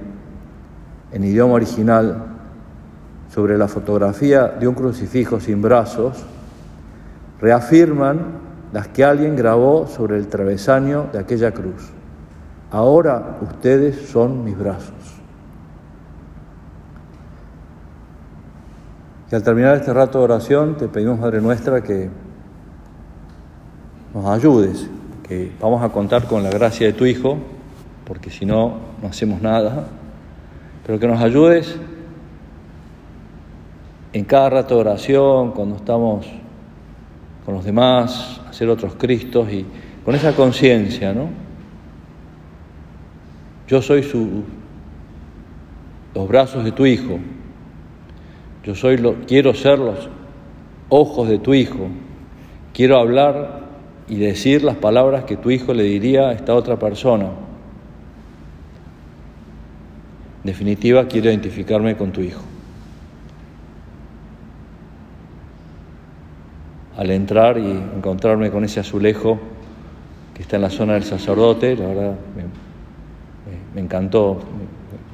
en 1.12 1.24
idioma 1.24 1.54
original, 1.54 2.38
sobre 3.34 3.58
la 3.58 3.68
fotografía 3.68 4.48
de 4.48 4.68
un 4.68 4.74
crucifijo 4.74 5.40
sin 5.40 5.62
brazos, 5.62 6.24
reafirman 7.40 8.20
las 8.74 8.88
que 8.88 9.04
alguien 9.04 9.36
grabó 9.36 9.88
sobre 9.88 10.18
el 10.18 10.28
travesaño 10.28 11.08
de 11.12 11.20
aquella 11.20 11.52
cruz. 11.52 11.92
Ahora 12.72 13.38
ustedes 13.42 14.10
son 14.10 14.44
mis 14.44 14.58
brazos. 14.58 14.94
Y 19.32 19.36
al 19.36 19.44
terminar 19.44 19.76
este 19.76 19.94
rato 19.94 20.20
de 20.20 20.24
oración 20.24 20.78
te 20.78 20.88
pedimos, 20.88 21.20
Madre 21.20 21.42
Nuestra, 21.42 21.82
que 21.82 22.10
nos 24.14 24.26
ayudes, 24.26 24.90
que 25.24 25.52
vamos 25.62 25.84
a 25.84 25.90
contar 25.90 26.28
con 26.28 26.44
la 26.44 26.50
gracia 26.50 26.88
de 26.88 26.94
tu 26.94 27.06
Hijo, 27.06 27.38
porque 28.06 28.30
si 28.30 28.46
no, 28.46 28.78
no 29.02 29.10
hacemos 29.10 29.42
nada, 29.42 29.88
pero 30.88 31.00
que 31.00 31.08
nos 31.08 31.22
ayudes 31.22 31.78
en 34.14 34.24
cada 34.24 34.50
rato 34.50 34.76
de 34.76 34.82
oración, 34.82 35.52
cuando 35.52 35.76
estamos 35.76 36.26
con 37.46 37.56
los 37.56 37.66
demás, 37.66 38.40
hacer 38.50 38.70
otros 38.70 38.96
Cristos 38.96 39.52
y 39.52 39.66
con 40.06 40.16
esa 40.16 40.34
conciencia, 40.34 41.14
¿no? 41.14 41.28
Yo 43.68 43.82
soy 43.82 44.02
su, 44.02 44.44
los 46.16 46.28
brazos 46.30 46.64
de 46.64 46.72
tu 46.72 46.86
Hijo, 46.86 47.20
yo 48.64 48.74
soy 48.74 48.98
lo, 48.98 49.16
quiero 49.28 49.54
ser 49.54 49.80
los 49.80 50.08
ojos 50.88 51.28
de 51.28 51.38
tu 51.38 51.54
Hijo, 51.54 51.90
quiero 52.74 52.98
hablar 52.98 53.60
y 54.08 54.16
decir 54.16 54.64
las 54.64 54.78
palabras 54.78 55.26
que 55.26 55.36
tu 55.36 55.52
Hijo 55.52 55.74
le 55.74 55.84
diría 55.84 56.30
a 56.30 56.32
esta 56.32 56.56
otra 56.56 56.80
persona. 56.80 57.28
En 60.37 60.37
definitiva, 60.48 61.08
quiero 61.08 61.30
identificarme 61.30 61.96
con 61.96 62.12
tu 62.12 62.22
Hijo. 62.22 62.42
al 66.98 67.12
entrar 67.12 67.60
y 67.60 67.70
encontrarme 67.70 68.50
con 68.50 68.64
ese 68.64 68.80
azulejo 68.80 69.40
que 70.34 70.42
está 70.42 70.56
en 70.56 70.64
la 70.64 70.72
zona 70.72 70.94
del 70.94 71.04
sacerdote, 71.04 71.76
la 71.76 71.88
verdad 71.88 72.16
me, 73.74 73.82
encantó, 73.82 74.40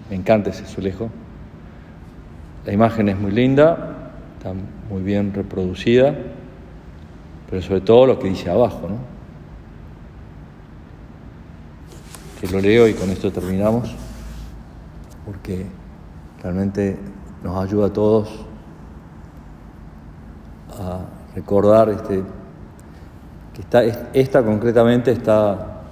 me, 0.10 0.16
encanta 0.16 0.50
ese 0.50 0.64
azulejo. 0.64 1.10
La 2.66 2.72
imagen 2.72 3.10
es 3.10 3.20
muy 3.20 3.32
linda, 3.32 4.12
está 4.38 4.54
muy 4.90 5.04
bien 5.04 5.34
reproducida, 5.34 6.16
pero 7.50 7.62
sobre 7.62 7.82
todo 7.82 8.06
lo 8.06 8.20
que 8.20 8.30
dice 8.30 8.50
abajo, 8.50 8.88
¿no? 8.88 8.98
Que 12.40 12.48
lo 12.48 12.62
leo 12.62 12.88
y 12.88 12.94
con 12.94 13.10
esto 13.10 13.32
terminamos, 13.32 13.94
porque 15.26 15.66
realmente 16.42 16.98
nos 17.44 17.64
ayuda 17.64 17.88
a 17.88 17.94
todos 17.94 18.46
a 20.80 21.02
recordar 21.36 21.90
este 21.90 22.24
que 23.54 23.62
está, 23.62 23.84
esta 23.84 24.44
concretamente 24.44 25.12
está 25.12 25.84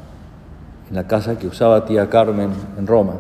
en 0.90 0.96
la 0.96 1.08
casa 1.08 1.38
que 1.38 1.48
usaba 1.48 1.86
tía 1.86 2.10
Carmen 2.10 2.52
en 2.78 2.88
Roma. 2.88 3.14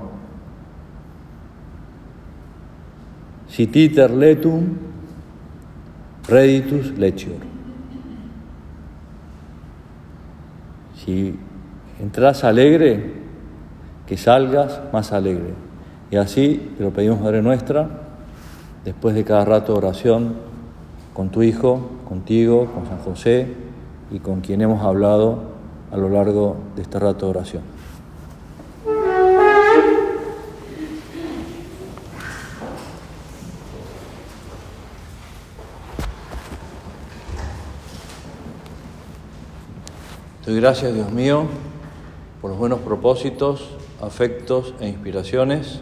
Cititer 3.50 4.10
letum 4.10 4.78
reditus 6.28 6.98
lecior. 6.98 7.38
Si 10.96 11.38
entras 12.00 12.44
alegre, 12.44 13.14
que 14.08 14.18
salgas 14.18 14.82
más 14.92 15.12
alegre. 15.12 15.54
Y 16.12 16.18
así 16.18 16.74
te 16.78 16.84
lo 16.84 16.92
pedimos, 16.92 17.22
Madre 17.22 17.42
Nuestra, 17.42 17.88
después 18.84 19.16
de 19.16 19.24
cada 19.24 19.46
rato 19.46 19.72
de 19.72 19.78
oración, 19.78 20.36
con 21.14 21.30
tu 21.30 21.42
Hijo, 21.42 21.90
contigo, 22.06 22.66
con 22.66 22.86
San 22.86 22.98
José 23.00 23.48
y 24.12 24.20
con 24.20 24.42
quien 24.42 24.60
hemos 24.60 24.84
hablado 24.84 25.40
a 25.90 25.96
lo 25.96 26.10
largo 26.10 26.58
de 26.76 26.82
este 26.82 27.00
rato 27.00 27.28
de 27.28 27.30
oración. 27.30 27.64
Doy 40.46 40.60
gracias, 40.60 40.94
Dios 40.94 41.10
mío, 41.14 41.46
por 42.42 42.50
los 42.50 42.60
buenos 42.60 42.82
propósitos, 42.82 43.78
afectos 44.02 44.74
e 44.82 44.90
inspiraciones 44.90 45.82